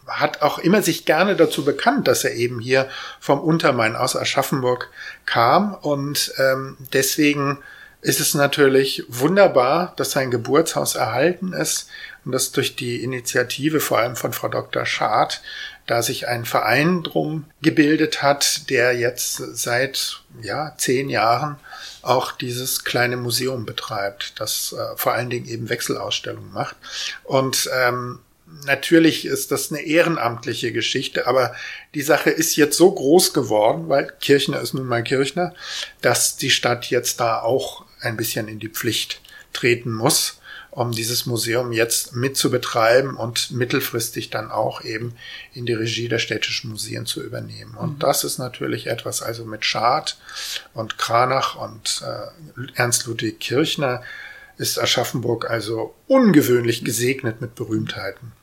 hat 0.08 0.41
auch 0.41 0.60
immer 0.60 0.82
sich 0.82 1.06
gerne 1.06 1.36
dazu 1.36 1.65
bekannt, 1.65 2.08
dass 2.08 2.24
er 2.24 2.36
eben 2.36 2.60
hier 2.60 2.88
vom 3.20 3.39
Untermain 3.39 3.96
aus 3.96 4.15
Aschaffenburg 4.15 4.89
kam 5.26 5.74
und 5.74 6.32
ähm, 6.38 6.78
deswegen 6.93 7.58
ist 8.02 8.20
es 8.20 8.36
natürlich 8.36 9.04
wunderbar, 9.10 9.93
dass 9.98 10.12
sein 10.12 10.32
Geburtshaus 10.32 10.96
erhalten 10.96 11.52
ist 11.54 11.89
und 12.28 12.34
dass 12.34 12.52
durch 12.52 12.76
die 12.76 13.02
Initiative 13.04 13.80
vor 13.80 14.00
allem 14.00 14.18
von 14.18 14.34
Frau 14.34 14.50
Dr. 14.50 14.86
Schad 14.86 15.42
da 15.86 16.04
sich 16.04 16.28
ein 16.28 16.44
Verein 16.44 17.02
drum 17.02 17.46
gebildet 17.62 18.22
hat, 18.22 18.70
der 18.70 18.92
jetzt 18.92 19.38
seit 19.38 20.20
ja 20.42 20.76
zehn 20.78 21.10
Jahren 21.10 21.56
auch 22.02 22.34
dieses 22.34 22.84
kleine 22.84 23.16
Museum 23.16 23.66
betreibt, 23.66 24.42
das 24.42 24.76
äh, 24.78 24.98
vor 24.98 25.13
allen 25.13 25.30
Dingen 25.30 25.48
eben 25.48 25.70
Wechselausstellungen 25.70 26.52
macht. 26.52 26.76
Und 27.24 27.70
ähm, 27.74 28.20
natürlich 28.66 29.26
ist 29.26 29.52
das 29.52 29.72
eine 29.72 29.80
ehrenamtliche 29.80 30.74
Geschichte, 30.74 31.28
aber 31.28 31.56
die 31.94 32.02
Sache 32.02 32.30
ist 32.30 32.58
jetzt 32.58 32.76
so 32.76 32.92
groß 32.92 33.32
geworden, 33.32 33.88
weil 33.88 34.12
Kirchner 34.20 34.60
ist 34.60 34.74
nun 34.74 34.88
mal 34.88 35.02
Kirchner, 35.02 35.56
dass 36.02 36.36
die 36.36 36.52
Stadt 36.52 36.90
jetzt 36.90 37.22
da 37.22 37.40
auch 37.40 37.86
ein 38.02 38.18
bisschen 38.18 38.50
in 38.50 38.60
die 38.60 38.68
Pflicht 38.68 39.22
treten 39.54 39.94
muss 39.94 40.37
um 40.78 40.92
dieses 40.92 41.26
Museum 41.26 41.72
jetzt 41.72 42.16
mit 42.16 42.38
zu 42.38 42.52
betreiben 42.52 43.18
und 43.18 43.50
mittelfristig 43.50 44.30
dann 44.30 44.52
auch 44.52 44.84
eben 44.84 45.16
in 45.56 45.66
die 45.66 45.74
Regie 45.74 46.08
der 46.08 46.20
städtischen 46.20 46.70
Museen 46.70 47.08
zu 47.08 47.24
übernehmen. 47.24 47.74
Und 47.74 47.96
mhm. 47.96 48.00
das 48.00 48.24
ist 48.24 48.38
natürlich 48.38 48.86
etwas, 48.86 49.24
also 49.24 49.44
mit 49.44 49.66
Schad 49.66 50.18
und 50.76 51.00
Kranach 51.00 51.56
und 51.56 52.04
äh, 52.06 52.70
Ernst 52.76 53.08
Ludwig 53.08 53.40
Kirchner 53.40 54.04
ist 54.58 54.78
Aschaffenburg 54.78 55.50
also 55.50 55.96
ungewöhnlich 56.06 56.86
gesegnet 56.86 57.42
mit 57.42 57.56
Berühmtheiten. 57.56 58.34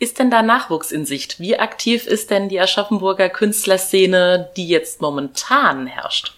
Ist 0.00 0.18
denn 0.18 0.32
da 0.32 0.42
Nachwuchs 0.42 0.90
in 0.90 1.06
Sicht? 1.06 1.38
Wie 1.38 1.56
aktiv 1.56 2.08
ist 2.08 2.32
denn 2.32 2.48
die 2.48 2.58
Aschaffenburger 2.58 3.28
Künstlerszene, 3.28 4.50
die 4.56 4.66
jetzt 4.66 5.00
momentan 5.00 5.86
herrscht? 5.86 6.36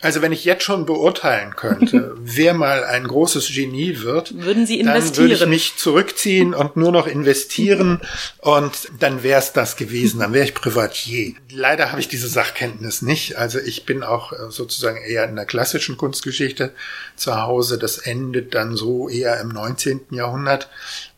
Also 0.00 0.22
wenn 0.22 0.30
ich 0.30 0.44
jetzt 0.44 0.62
schon 0.62 0.86
beurteilen 0.86 1.56
könnte, 1.56 2.14
wer 2.20 2.54
mal 2.54 2.84
ein 2.84 3.08
großes 3.08 3.48
Genie 3.52 4.00
wird, 4.00 4.32
würden 4.36 4.64
Sie 4.64 4.78
investieren? 4.78 5.14
Dann 5.14 5.18
würde 5.18 5.34
ich 5.34 5.46
mich 5.46 5.76
zurückziehen 5.76 6.54
und 6.54 6.76
nur 6.76 6.92
noch 6.92 7.08
investieren 7.08 8.00
und 8.38 8.90
dann 9.00 9.24
wäre 9.24 9.40
es 9.40 9.52
das 9.52 9.76
gewesen, 9.76 10.20
dann 10.20 10.32
wäre 10.32 10.44
ich 10.44 10.54
Privatier. 10.54 11.34
Leider 11.50 11.90
habe 11.90 12.00
ich 12.00 12.08
diese 12.08 12.28
Sachkenntnis 12.28 13.02
nicht. 13.02 13.36
Also 13.38 13.58
ich 13.58 13.86
bin 13.86 14.04
auch 14.04 14.32
äh, 14.32 14.50
sozusagen 14.50 14.98
eher 14.98 15.28
in 15.28 15.34
der 15.34 15.46
klassischen 15.46 15.96
Kunstgeschichte 15.96 16.72
zu 17.16 17.42
Hause. 17.42 17.76
Das 17.78 17.98
endet 17.98 18.54
dann 18.54 18.76
so 18.76 19.08
eher 19.08 19.40
im 19.40 19.48
19. 19.48 20.00
Jahrhundert. 20.10 20.68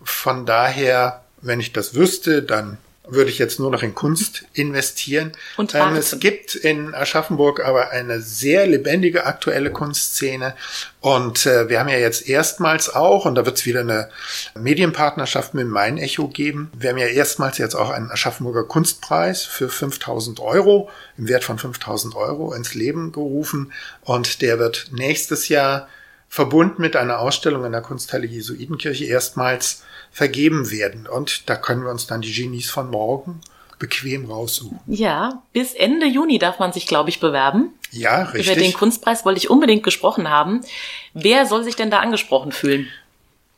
Von 0.02 0.46
daher, 0.46 1.22
wenn 1.42 1.60
ich 1.60 1.72
das 1.72 1.94
wüsste, 1.94 2.42
dann 2.42 2.78
würde 3.12 3.30
ich 3.30 3.38
jetzt 3.38 3.58
nur 3.58 3.70
noch 3.70 3.82
in 3.82 3.94
Kunst 3.94 4.44
investieren. 4.52 5.32
Und 5.56 5.74
ähm, 5.74 5.96
es 5.96 6.18
gibt 6.20 6.54
in 6.54 6.94
Aschaffenburg 6.94 7.64
aber 7.64 7.90
eine 7.90 8.20
sehr 8.20 8.66
lebendige 8.66 9.26
aktuelle 9.26 9.70
Kunstszene. 9.70 10.54
Und 11.00 11.46
äh, 11.46 11.68
wir 11.68 11.80
haben 11.80 11.88
ja 11.88 11.98
jetzt 11.98 12.28
erstmals 12.28 12.94
auch, 12.94 13.24
und 13.24 13.34
da 13.34 13.46
wird 13.46 13.58
es 13.58 13.66
wieder 13.66 13.80
eine 13.80 14.10
Medienpartnerschaft 14.54 15.54
mit 15.54 15.66
Mein 15.66 15.98
Echo 15.98 16.28
geben, 16.28 16.70
wir 16.78 16.90
haben 16.90 16.98
ja 16.98 17.06
erstmals 17.06 17.58
jetzt 17.58 17.74
auch 17.74 17.90
einen 17.90 18.10
Aschaffenburger 18.10 18.64
Kunstpreis 18.64 19.42
für 19.44 19.68
5000 19.68 20.40
Euro, 20.40 20.90
im 21.16 21.28
Wert 21.28 21.44
von 21.44 21.58
5000 21.58 22.14
Euro 22.16 22.52
ins 22.52 22.74
Leben 22.74 23.12
gerufen. 23.12 23.72
Und 24.02 24.42
der 24.42 24.58
wird 24.58 24.88
nächstes 24.92 25.48
Jahr 25.48 25.88
verbunden 26.30 26.80
mit 26.80 26.96
einer 26.96 27.18
Ausstellung 27.18 27.64
in 27.64 27.72
der 27.72 27.82
Kunsthalle 27.82 28.24
Jesuitenkirche 28.24 29.04
erstmals 29.04 29.82
vergeben 30.12 30.70
werden. 30.70 31.06
Und 31.08 31.50
da 31.50 31.56
können 31.56 31.82
wir 31.82 31.90
uns 31.90 32.06
dann 32.06 32.22
die 32.22 32.32
Genies 32.32 32.70
von 32.70 32.88
morgen 32.88 33.40
bequem 33.80 34.30
raussuchen. 34.30 34.78
Ja, 34.86 35.42
bis 35.52 35.74
Ende 35.74 36.06
Juni 36.06 36.38
darf 36.38 36.60
man 36.60 36.72
sich, 36.72 36.86
glaube 36.86 37.10
ich, 37.10 37.18
bewerben. 37.18 37.74
Ja, 37.90 38.22
richtig. 38.22 38.46
Über 38.46 38.60
den 38.60 38.72
Kunstpreis 38.72 39.24
wollte 39.24 39.38
ich 39.38 39.50
unbedingt 39.50 39.82
gesprochen 39.82 40.30
haben. 40.30 40.60
Wer 41.14 41.46
soll 41.46 41.64
sich 41.64 41.74
denn 41.74 41.90
da 41.90 41.98
angesprochen 41.98 42.52
fühlen? 42.52 42.86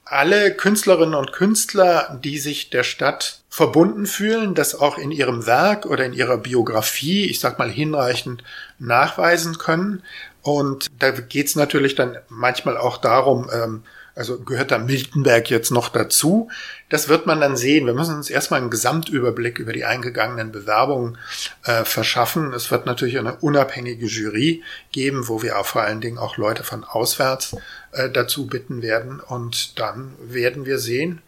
Alle 0.05 0.55
Künstlerinnen 0.55 1.15
und 1.15 1.33
Künstler, 1.33 2.19
die 2.23 2.39
sich 2.39 2.71
der 2.71 2.85
Stadt 2.85 3.41
verbunden 3.51 4.07
fühlen, 4.07 4.55
das 4.55 4.75
auch 4.75 4.97
in 4.97 5.11
ihrem 5.11 5.47
Werk 5.47 5.85
oder 5.85 6.07
in 6.07 6.13
ihrer 6.15 6.39
Biografie, 6.39 7.27
ich 7.27 7.41
sag 7.41 7.59
mal, 7.59 7.71
hinreichend 7.71 8.43
nachweisen 8.79 9.59
können. 9.59 10.03
Und 10.42 10.90
da 10.98 11.11
geht 11.12 11.46
es 11.46 11.57
natürlich 11.57 11.94
dann 11.94 12.18
manchmal 12.28 12.76
auch 12.76 12.98
darum, 12.98 13.48
ähm, 13.52 13.83
also 14.14 14.40
gehört 14.40 14.70
da 14.70 14.78
Miltenberg 14.78 15.48
jetzt 15.48 15.70
noch 15.70 15.88
dazu? 15.88 16.50
Das 16.90 17.09
wird 17.09 17.26
man 17.26 17.40
dann 17.40 17.57
sehen. 17.57 17.87
Wir 17.87 17.94
müssen 17.94 18.16
uns 18.16 18.28
erstmal 18.28 18.61
einen 18.61 18.70
Gesamtüberblick 18.70 19.59
über 19.59 19.72
die 19.72 19.85
eingegangenen 19.85 20.52
Bewerbungen 20.52 21.16
äh, 21.64 21.85
verschaffen. 21.85 22.52
Es 22.52 22.70
wird 22.70 22.85
natürlich 22.85 23.18
eine 23.18 23.37
unabhängige 23.37 24.07
Jury 24.07 24.62
geben, 24.90 25.28
wo 25.28 25.42
wir 25.42 25.59
auch 25.59 25.66
vor 25.66 25.83
allen 25.83 26.02
Dingen 26.02 26.18
auch 26.18 26.37
Leute 26.37 26.62
von 26.62 26.85
auswärts 26.85 27.57
äh, 27.92 28.11
dazu 28.11 28.46
bitten 28.46 28.83
werden. 28.83 29.20
Und 29.20 29.78
dann 29.78 30.14
werden 30.20 30.66
wir 30.66 30.78
sehen, 30.78 31.22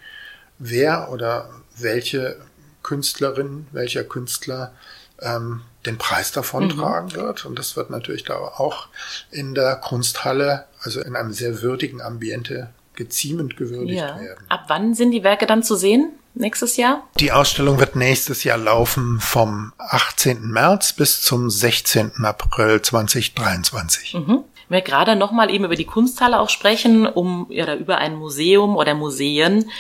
wer 0.58 1.10
oder 1.10 1.48
welche 1.78 2.36
Künstlerin, 2.82 3.66
welcher 3.72 4.04
Künstler 4.04 4.74
ähm, 5.20 5.62
den 5.86 5.98
Preis 5.98 6.32
davontragen 6.32 7.10
mhm. 7.10 7.14
wird. 7.14 7.44
Und 7.44 7.58
das 7.58 7.76
wird 7.76 7.90
natürlich 7.90 8.24
da 8.24 8.34
auch 8.34 8.88
in 9.30 9.54
der 9.54 9.76
Kunsthalle, 9.76 10.66
also 10.82 11.00
in 11.00 11.16
einem 11.16 11.32
sehr 11.32 11.62
würdigen 11.62 12.00
Ambiente, 12.00 12.70
geziemend 12.94 13.56
gewürdigt 13.56 13.98
ja. 14.00 14.20
werden. 14.20 14.44
Ab 14.48 14.64
wann 14.68 14.94
sind 14.94 15.10
die 15.10 15.24
Werke 15.24 15.46
dann 15.46 15.62
zu 15.62 15.74
sehen? 15.74 16.12
Nächstes 16.34 16.76
Jahr? 16.76 17.08
Die 17.18 17.30
Ausstellung 17.30 17.78
wird 17.78 17.94
nächstes 17.94 18.42
Jahr 18.42 18.58
laufen 18.58 19.20
vom 19.20 19.72
18. 19.78 20.48
März 20.50 20.92
bis 20.92 21.22
zum 21.22 21.48
16. 21.48 22.24
April 22.24 22.82
2023. 22.82 24.14
Mhm. 24.14 24.44
Wir 24.68 24.80
gerade 24.80 25.14
noch 25.14 25.30
mal 25.30 25.50
eben 25.50 25.64
über 25.64 25.76
die 25.76 25.84
Kunsthalle 25.84 26.40
auch 26.40 26.48
sprechen, 26.48 27.06
um 27.06 27.46
oder 27.46 27.76
über 27.76 27.98
ein 27.98 28.16
Museum 28.16 28.76
oder 28.76 28.94
Museen. 28.94 29.70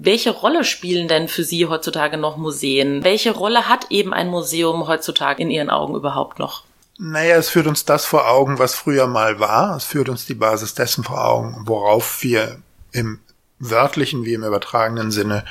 Welche 0.00 0.30
Rolle 0.30 0.64
spielen 0.64 1.08
denn 1.08 1.28
für 1.28 1.44
Sie 1.44 1.66
heutzutage 1.66 2.16
noch 2.16 2.36
Museen? 2.36 3.04
Welche 3.04 3.32
Rolle 3.32 3.68
hat 3.68 3.90
eben 3.90 4.12
ein 4.12 4.28
Museum 4.28 4.86
heutzutage 4.86 5.42
in 5.42 5.50
Ihren 5.50 5.70
Augen 5.70 5.94
überhaupt 5.94 6.38
noch? 6.38 6.64
Naja, 6.98 7.36
es 7.36 7.48
führt 7.48 7.66
uns 7.66 7.84
das 7.84 8.04
vor 8.06 8.28
Augen, 8.28 8.58
was 8.58 8.74
früher 8.74 9.06
mal 9.06 9.40
war. 9.40 9.76
Es 9.76 9.84
führt 9.84 10.08
uns 10.08 10.26
die 10.26 10.34
Basis 10.34 10.74
dessen 10.74 11.04
vor 11.04 11.24
Augen, 11.24 11.62
worauf 11.64 12.22
wir 12.22 12.58
im 12.92 13.18
wörtlichen 13.58 14.24
wie 14.24 14.34
im 14.34 14.44
übertragenen 14.44 15.10
Sinne 15.10 15.44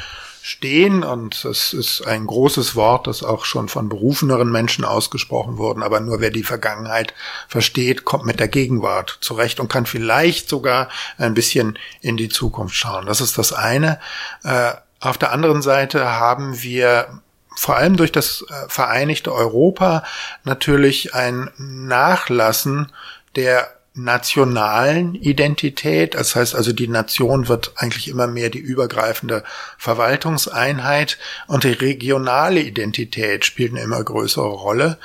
stehen 0.46 1.06
und 1.06 1.46
es 1.46 1.72
ist 1.72 2.06
ein 2.06 2.28
großes 2.28 2.76
Wort, 2.76 3.08
das 3.08 3.24
auch 3.24 3.46
schon 3.46 3.70
von 3.70 3.88
berufeneren 3.88 4.52
Menschen 4.52 4.84
ausgesprochen 4.84 5.58
wurden, 5.58 5.82
aber 5.82 6.02
nur 6.02 6.20
wer 6.20 6.32
die 6.32 6.44
Vergangenheit 6.44 7.14
versteht, 7.48 8.04
kommt 8.04 8.26
mit 8.26 8.42
der 8.42 8.50
Gegenwart 8.50 9.20
zurecht 9.22 9.62
und 9.62 9.70
kann 9.70 9.86
vielleicht 9.86 10.50
sogar 10.50 10.90
ein 11.18 11.34
bisschen 11.34 11.80
in 12.02 12.18
die 12.18 12.28
Zukunft 12.28 12.76
schauen. 12.76 13.06
Das 13.06 13.22
ist 13.22 13.38
das 13.38 13.54
eine. 13.54 14.02
Äh, 14.44 14.74
auf 15.00 15.18
der 15.18 15.32
anderen 15.32 15.62
Seite 15.62 16.12
haben 16.12 16.62
wir 16.62 17.22
vor 17.56 17.78
allem 17.78 17.96
durch 17.96 18.12
das 18.12 18.44
äh, 18.50 18.54
Vereinigte 18.68 19.34
Europa 19.34 20.04
natürlich 20.44 21.16
ein 21.16 21.52
Nachlassen 21.58 22.92
der 23.38 23.70
nationalen 23.96 25.14
Identität. 25.14 26.16
Das 26.16 26.36
heißt 26.36 26.56
also, 26.56 26.74
die 26.74 26.88
Nation 26.88 27.48
wird 27.48 27.74
eigentlich 27.76 28.08
immer 28.08 28.26
mehr 28.26 28.50
die 28.50 28.60
übergreifende 28.60 29.44
Verwaltungseinheit 29.78 31.20
und 31.46 31.64
die 31.64 31.74
regionale 31.74 32.62
Identität 32.62 33.46
spielt 33.46 33.72
eine 33.72 33.82
immer 33.82 34.04
größere 34.04 34.48
Rolle. 34.48 34.98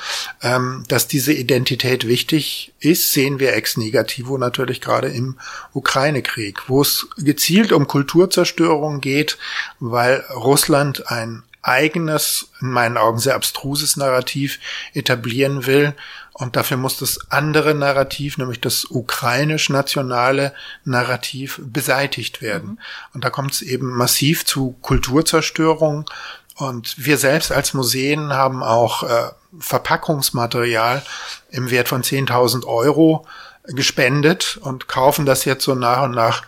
Ähm, 0.43 0.85
dass 0.89 1.07
diese 1.07 1.35
Identität 1.35 2.07
wichtig 2.07 2.73
ist, 2.81 3.13
sehen 3.13 3.41
wir 3.41 3.55
ex 3.55 3.77
negativo 3.77 4.39
natürlich 4.39 4.81
gerade 4.81 5.09
im 5.09 5.39
Ukraine-Krieg, 5.75 6.69
wo 6.69 6.81
es 6.81 7.09
gezielt 7.19 7.73
um 7.73 7.87
Kulturzerstörung 7.87 9.03
geht, 9.03 9.37
weil 9.81 10.25
Russland 10.35 11.11
ein 11.11 11.43
eigenes, 11.61 12.49
in 12.61 12.71
meinen 12.71 12.97
Augen 12.97 13.19
sehr 13.19 13.35
abstruses 13.35 13.97
Narrativ 13.97 14.59
etablieren 14.95 15.67
will. 15.67 15.95
Und 16.39 16.55
dafür 16.55 16.77
muss 16.77 16.97
das 16.99 17.33
andere 17.33 17.75
Narrativ, 17.75 18.39
nämlich 18.39 18.61
das 18.61 18.85
ukrainisch-nationale 18.85 20.55
Narrativ, 20.85 21.61
beseitigt 21.65 22.41
werden. 22.41 22.71
Mhm. 22.71 22.79
Und 23.13 23.25
da 23.25 23.31
kommt 23.31 23.53
es 23.53 23.63
eben 23.63 23.89
massiv 23.89 24.47
zu 24.47 24.77
Kulturzerstörung. 24.81 26.09
Und 26.55 27.05
wir 27.05 27.19
selbst 27.19 27.51
als 27.51 27.75
Museen 27.75 28.33
haben 28.33 28.63
auch 28.63 29.03
äh, 29.03 29.31
Verpackungsmaterial 29.59 31.03
im 31.51 31.73
Wert 31.73 31.89
von 31.89 32.03
10.000 32.05 32.67
Euro 32.67 33.27
gespendet 33.65 34.59
und 34.63 34.87
kaufen 34.87 35.27
das 35.27 35.45
jetzt 35.45 35.65
so 35.65 35.75
nach 35.75 36.03
und 36.03 36.13
nach 36.13 36.45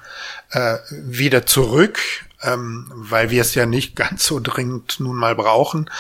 äh, 0.51 0.77
wieder 0.89 1.47
zurück 1.47 1.99
ähm, 2.43 2.91
weil 2.95 3.31
wir 3.31 3.41
es 3.41 3.55
ja 3.55 3.67
nicht 3.67 3.97
ganz 3.97 4.25
so 4.25 4.41
dringend 4.41 5.01
nun 5.01 5.17
mal 5.17 5.35
brauchen. 5.35 5.91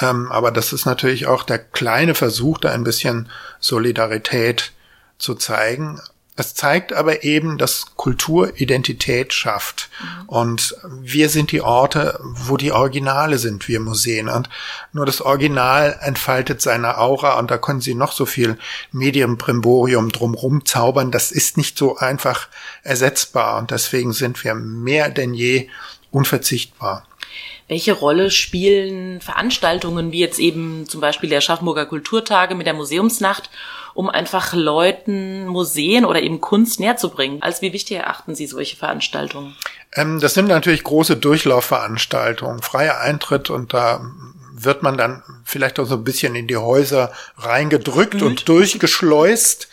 Ähm, 0.00 0.30
aber 0.30 0.50
das 0.50 0.72
ist 0.72 0.86
natürlich 0.86 1.26
auch 1.26 1.42
der 1.42 1.58
kleine 1.58 2.14
Versuch, 2.14 2.58
da 2.58 2.70
ein 2.70 2.84
bisschen 2.84 3.28
Solidarität 3.60 4.72
zu 5.18 5.34
zeigen. 5.34 6.00
Es 6.38 6.54
zeigt 6.54 6.92
aber 6.92 7.24
eben, 7.24 7.56
dass 7.56 7.96
Kultur 7.96 8.60
Identität 8.60 9.32
schafft. 9.32 9.88
Mhm. 9.98 10.28
Und 10.28 10.76
wir 11.00 11.30
sind 11.30 11.50
die 11.50 11.62
Orte, 11.62 12.20
wo 12.22 12.58
die 12.58 12.72
Originale 12.72 13.38
sind, 13.38 13.68
wir 13.68 13.80
Museen. 13.80 14.28
Und 14.28 14.50
nur 14.92 15.06
das 15.06 15.22
Original 15.22 15.98
entfaltet 16.02 16.60
seine 16.60 16.98
Aura 16.98 17.38
und 17.38 17.50
da 17.50 17.56
können 17.56 17.80
Sie 17.80 17.94
noch 17.94 18.12
so 18.12 18.26
viel 18.26 18.58
Medienbrimborium 18.92 20.12
drumrum 20.12 20.66
zaubern. 20.66 21.10
Das 21.10 21.32
ist 21.32 21.56
nicht 21.56 21.78
so 21.78 21.96
einfach 21.96 22.48
ersetzbar. 22.82 23.58
Und 23.58 23.70
deswegen 23.70 24.12
sind 24.12 24.44
wir 24.44 24.54
mehr 24.54 25.08
denn 25.08 25.32
je 25.32 25.70
unverzichtbar. 26.10 27.06
Welche 27.68 27.94
Rolle 27.94 28.30
spielen 28.30 29.20
Veranstaltungen 29.20 30.12
wie 30.12 30.20
jetzt 30.20 30.38
eben 30.38 30.86
zum 30.88 31.00
Beispiel 31.00 31.30
der 31.30 31.40
Schaffenburger 31.40 31.86
Kulturtage 31.86 32.54
mit 32.54 32.66
der 32.66 32.74
Museumsnacht, 32.74 33.50
um 33.96 34.10
einfach 34.10 34.52
Leuten 34.52 35.46
Museen 35.46 36.04
oder 36.04 36.22
eben 36.22 36.40
Kunst 36.40 36.78
näher 36.80 36.96
zu 36.96 37.10
bringen? 37.10 37.42
Als 37.42 37.62
wie 37.62 37.72
wichtig 37.72 37.96
erachten 37.96 38.34
Sie 38.34 38.46
solche 38.46 38.76
Veranstaltungen? 38.76 39.56
Ähm, 39.94 40.20
das 40.20 40.34
sind 40.34 40.48
natürlich 40.48 40.84
große 40.84 41.16
Durchlaufveranstaltungen, 41.16 42.62
freier 42.62 43.00
Eintritt 43.00 43.48
und 43.50 43.72
da 43.72 44.02
wird 44.52 44.82
man 44.82 44.98
dann 44.98 45.22
vielleicht 45.46 45.78
auch 45.78 45.86
so 45.86 45.94
ein 45.94 46.04
bisschen 46.04 46.34
in 46.34 46.48
die 46.48 46.56
Häuser 46.56 47.12
reingedrückt 47.38 48.20
mhm. 48.20 48.26
und 48.26 48.48
durchgeschleust. 48.48 49.68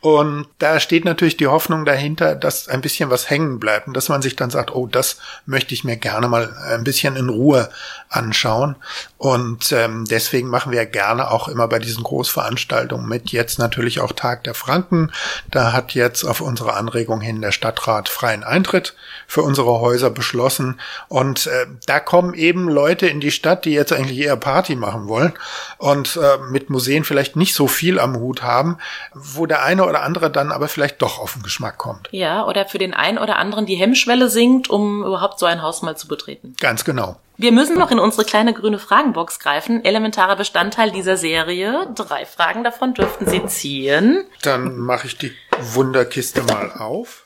Und 0.00 0.48
da 0.58 0.80
steht 0.80 1.04
natürlich 1.04 1.36
die 1.36 1.46
Hoffnung 1.46 1.84
dahinter, 1.84 2.34
dass 2.34 2.66
ein 2.66 2.80
bisschen 2.80 3.08
was 3.08 3.30
hängen 3.30 3.60
bleibt 3.60 3.86
und 3.86 3.94
dass 3.94 4.08
man 4.08 4.20
sich 4.20 4.34
dann 4.34 4.50
sagt, 4.50 4.74
oh, 4.74 4.88
das 4.88 5.18
möchte 5.46 5.74
ich 5.74 5.84
mir 5.84 5.96
gerne 5.96 6.26
mal 6.26 6.52
ein 6.70 6.82
bisschen 6.82 7.14
in 7.14 7.28
Ruhe 7.28 7.70
anschauen. 8.08 8.74
Und 9.16 9.70
ähm, 9.70 10.04
deswegen 10.04 10.48
machen 10.48 10.72
wir 10.72 10.84
gerne 10.86 11.30
auch 11.30 11.46
immer 11.46 11.68
bei 11.68 11.78
diesen 11.78 12.02
Großveranstaltungen 12.02 13.08
mit. 13.08 13.30
Jetzt 13.30 13.60
natürlich 13.60 14.00
auch 14.00 14.10
Tag 14.10 14.42
der 14.42 14.54
Franken. 14.54 15.12
Da 15.52 15.72
hat 15.72 15.94
jetzt 15.94 16.24
auf 16.24 16.40
unsere 16.40 16.74
Anregung 16.74 17.20
hin 17.20 17.40
der 17.40 17.52
Stadtrat 17.52 18.08
freien 18.08 18.42
Eintritt 18.42 18.96
für 19.28 19.42
unsere 19.42 19.78
Häuser 19.80 20.10
beschlossen. 20.10 20.80
Und 21.06 21.46
äh, 21.46 21.66
da 21.86 22.00
kommen 22.00 22.34
eben 22.34 22.68
Leute 22.68 23.06
in 23.06 23.20
die 23.20 23.30
Stadt, 23.30 23.64
die 23.64 23.72
jetzt 23.72 23.92
eigentlich 23.92 24.18
eher 24.18 24.36
Party 24.36 24.74
machen 24.74 25.06
wollen 25.12 25.34
und 25.76 26.16
äh, 26.16 26.38
mit 26.50 26.70
Museen 26.70 27.04
vielleicht 27.04 27.36
nicht 27.36 27.54
so 27.54 27.68
viel 27.68 28.00
am 28.00 28.16
Hut 28.16 28.42
haben, 28.42 28.78
wo 29.12 29.44
der 29.44 29.62
eine 29.62 29.86
oder 29.86 30.02
andere 30.02 30.30
dann 30.30 30.50
aber 30.50 30.68
vielleicht 30.68 31.02
doch 31.02 31.18
auf 31.18 31.34
den 31.34 31.42
Geschmack 31.42 31.76
kommt. 31.76 32.08
Ja, 32.10 32.46
oder 32.46 32.64
für 32.66 32.78
den 32.78 32.94
einen 32.94 33.18
oder 33.18 33.36
anderen 33.36 33.66
die 33.66 33.76
Hemmschwelle 33.76 34.30
sinkt, 34.30 34.70
um 34.70 35.04
überhaupt 35.04 35.38
so 35.38 35.46
ein 35.46 35.60
Haus 35.62 35.82
mal 35.82 35.96
zu 35.96 36.08
betreten. 36.08 36.56
Ganz 36.58 36.84
genau. 36.84 37.16
Wir 37.36 37.52
müssen 37.52 37.76
noch 37.76 37.90
in 37.90 37.98
unsere 37.98 38.24
kleine 38.24 38.54
grüne 38.54 38.78
Fragenbox 38.78 39.38
greifen. 39.38 39.84
Elementarer 39.84 40.36
Bestandteil 40.36 40.90
dieser 40.92 41.16
Serie. 41.16 41.88
Drei 41.94 42.24
Fragen 42.24 42.62
davon 42.62 42.94
dürften 42.94 43.28
Sie 43.28 43.44
ziehen. 43.46 44.24
Dann 44.42 44.78
mache 44.78 45.06
ich 45.06 45.18
die 45.18 45.32
Wunderkiste 45.58 46.42
mal 46.42 46.72
auf. 46.72 47.24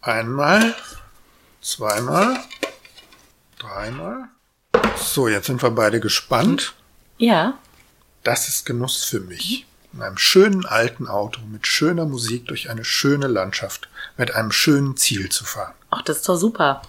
Einmal, 0.00 0.74
zweimal, 1.60 2.38
dreimal. 3.58 4.28
So, 4.96 5.28
jetzt 5.28 5.46
sind 5.46 5.62
wir 5.62 5.70
beide 5.70 6.00
gespannt. 6.00 6.74
Ja. 7.18 7.58
Das 8.22 8.48
ist 8.48 8.66
Genuss 8.66 9.04
für 9.04 9.20
mich 9.20 9.66
in 9.92 10.02
einem 10.02 10.18
schönen 10.18 10.66
alten 10.66 11.08
Auto 11.08 11.40
mit 11.50 11.66
schöner 11.66 12.04
Musik 12.04 12.46
durch 12.46 12.70
eine 12.70 12.84
schöne 12.84 13.26
Landschaft 13.26 13.88
mit 14.16 14.34
einem 14.34 14.52
schönen 14.52 14.96
Ziel 14.96 15.30
zu 15.30 15.44
fahren. 15.44 15.74
Ach, 15.90 16.02
das 16.02 16.18
ist 16.18 16.28
doch 16.28 16.36
super. 16.36 16.82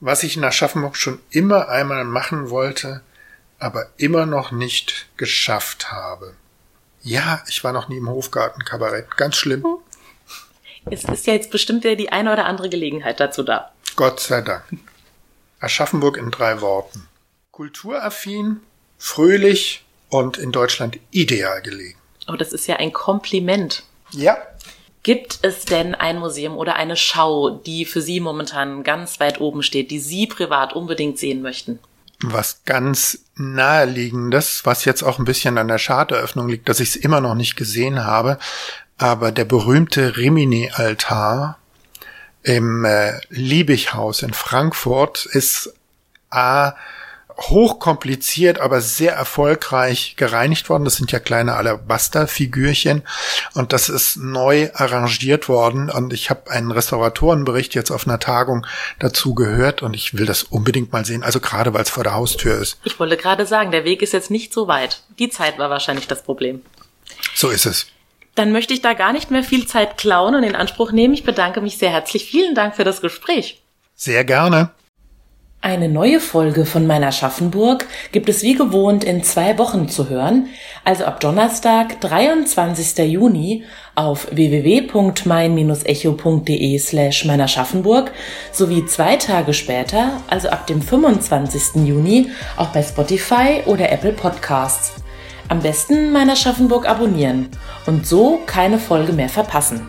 Was 0.00 0.22
ich 0.22 0.36
in 0.36 0.44
Aschaffenburg 0.44 0.96
schon 0.96 1.20
immer 1.30 1.68
einmal 1.68 2.04
machen 2.04 2.50
wollte, 2.50 3.00
aber 3.58 3.86
immer 3.96 4.26
noch 4.26 4.52
nicht 4.52 5.06
geschafft 5.16 5.90
habe. 5.90 6.34
Ja, 7.02 7.42
ich 7.48 7.64
war 7.64 7.72
noch 7.72 7.88
nie 7.88 7.96
im 7.96 8.08
Hofgarten-Kabarett. 8.08 9.16
Ganz 9.16 9.36
schlimm. 9.36 9.64
Es 10.90 11.04
ist 11.04 11.26
ja 11.26 11.32
jetzt 11.32 11.50
bestimmt 11.50 11.84
ja 11.84 11.94
die 11.94 12.12
eine 12.12 12.32
oder 12.32 12.46
andere 12.46 12.68
Gelegenheit 12.68 13.20
dazu 13.20 13.42
da. 13.42 13.72
Gott 13.96 14.20
sei 14.20 14.42
Dank. 14.42 14.64
Aschaffenburg 15.60 16.16
in 16.16 16.30
drei 16.30 16.60
Worten. 16.60 17.08
Kulturaffin, 17.58 18.60
fröhlich 18.98 19.84
und 20.10 20.38
in 20.38 20.52
Deutschland 20.52 21.00
ideal 21.10 21.60
gelegen. 21.60 21.98
Oh, 22.28 22.36
das 22.36 22.52
ist 22.52 22.68
ja 22.68 22.76
ein 22.76 22.92
Kompliment. 22.92 23.82
Ja. 24.12 24.38
Gibt 25.02 25.40
es 25.42 25.64
denn 25.64 25.96
ein 25.96 26.20
Museum 26.20 26.56
oder 26.56 26.76
eine 26.76 26.94
Schau, 26.94 27.50
die 27.50 27.84
für 27.84 28.00
Sie 28.00 28.20
momentan 28.20 28.84
ganz 28.84 29.18
weit 29.18 29.40
oben 29.40 29.64
steht, 29.64 29.90
die 29.90 29.98
Sie 29.98 30.28
privat 30.28 30.72
unbedingt 30.72 31.18
sehen 31.18 31.42
möchten? 31.42 31.80
Was 32.20 32.62
ganz 32.64 33.24
naheliegendes, 33.34 34.60
was 34.64 34.84
jetzt 34.84 35.02
auch 35.02 35.18
ein 35.18 35.24
bisschen 35.24 35.58
an 35.58 35.66
der 35.66 35.80
Charteröffnung 35.80 36.48
liegt, 36.48 36.68
dass 36.68 36.78
ich 36.78 36.90
es 36.90 36.96
immer 36.96 37.20
noch 37.20 37.34
nicht 37.34 37.56
gesehen 37.56 38.04
habe, 38.04 38.38
aber 38.98 39.32
der 39.32 39.44
berühmte 39.44 40.16
Rimini-Altar 40.16 41.58
im 42.44 42.84
äh, 42.84 43.18
Liebighaus 43.30 44.22
in 44.22 44.32
Frankfurt 44.32 45.26
ist 45.26 45.74
A 46.30 46.74
hochkompliziert, 47.38 48.58
aber 48.58 48.80
sehr 48.80 49.12
erfolgreich 49.12 50.14
gereinigt 50.16 50.68
worden. 50.68 50.84
Das 50.84 50.96
sind 50.96 51.12
ja 51.12 51.20
kleine 51.20 51.54
Alabaster-Figürchen 51.54 53.02
und 53.54 53.72
das 53.72 53.88
ist 53.88 54.16
neu 54.16 54.70
arrangiert 54.74 55.48
worden 55.48 55.88
und 55.90 56.12
ich 56.12 56.30
habe 56.30 56.50
einen 56.50 56.72
Restauratorenbericht 56.72 57.74
jetzt 57.74 57.90
auf 57.90 58.06
einer 58.06 58.18
Tagung 58.18 58.66
dazu 58.98 59.34
gehört 59.34 59.82
und 59.82 59.94
ich 59.94 60.16
will 60.18 60.26
das 60.26 60.42
unbedingt 60.42 60.92
mal 60.92 61.04
sehen, 61.04 61.22
also 61.22 61.40
gerade 61.40 61.72
weil 61.74 61.82
es 61.82 61.90
vor 61.90 62.04
der 62.04 62.14
Haustür 62.14 62.58
ist. 62.60 62.78
Ich 62.84 62.98
wollte 62.98 63.16
gerade 63.16 63.46
sagen, 63.46 63.70
der 63.70 63.84
Weg 63.84 64.02
ist 64.02 64.12
jetzt 64.12 64.30
nicht 64.30 64.52
so 64.52 64.66
weit. 64.66 65.02
Die 65.18 65.30
Zeit 65.30 65.58
war 65.58 65.70
wahrscheinlich 65.70 66.08
das 66.08 66.22
Problem. 66.22 66.62
So 67.34 67.50
ist 67.50 67.66
es. 67.66 67.86
Dann 68.34 68.52
möchte 68.52 68.74
ich 68.74 68.82
da 68.82 68.94
gar 68.94 69.12
nicht 69.12 69.30
mehr 69.30 69.42
viel 69.42 69.66
Zeit 69.66 69.96
klauen 69.96 70.34
und 70.34 70.44
in 70.44 70.54
Anspruch 70.54 70.92
nehmen. 70.92 71.14
Ich 71.14 71.24
bedanke 71.24 71.60
mich 71.60 71.78
sehr 71.78 71.90
herzlich. 71.90 72.24
Vielen 72.24 72.54
Dank 72.54 72.76
für 72.76 72.84
das 72.84 73.00
Gespräch. 73.00 73.62
Sehr 73.96 74.24
gerne. 74.24 74.70
Eine 75.60 75.88
neue 75.88 76.20
Folge 76.20 76.64
von 76.64 76.86
meiner 76.86 77.10
Schaffenburg 77.10 77.86
gibt 78.12 78.28
es 78.28 78.44
wie 78.44 78.54
gewohnt 78.54 79.02
in 79.02 79.24
zwei 79.24 79.58
Wochen 79.58 79.88
zu 79.88 80.08
hören, 80.08 80.46
also 80.84 81.04
ab 81.04 81.18
Donnerstag, 81.18 82.00
23. 82.00 83.10
Juni 83.10 83.64
auf 83.96 84.28
www.mein-echo.de 84.30 86.78
slash 86.78 87.24
meiner 87.24 87.48
Schaffenburg 87.48 88.12
sowie 88.52 88.86
zwei 88.86 89.16
Tage 89.16 89.52
später, 89.52 90.12
also 90.28 90.48
ab 90.48 90.68
dem 90.68 90.80
25. 90.80 91.84
Juni, 91.84 92.30
auch 92.56 92.68
bei 92.68 92.84
Spotify 92.84 93.62
oder 93.66 93.90
Apple 93.90 94.12
Podcasts. 94.12 94.92
Am 95.48 95.58
besten 95.58 96.12
meiner 96.12 96.36
Schaffenburg 96.36 96.88
abonnieren 96.88 97.48
und 97.86 98.06
so 98.06 98.38
keine 98.46 98.78
Folge 98.78 99.12
mehr 99.12 99.28
verpassen. 99.28 99.88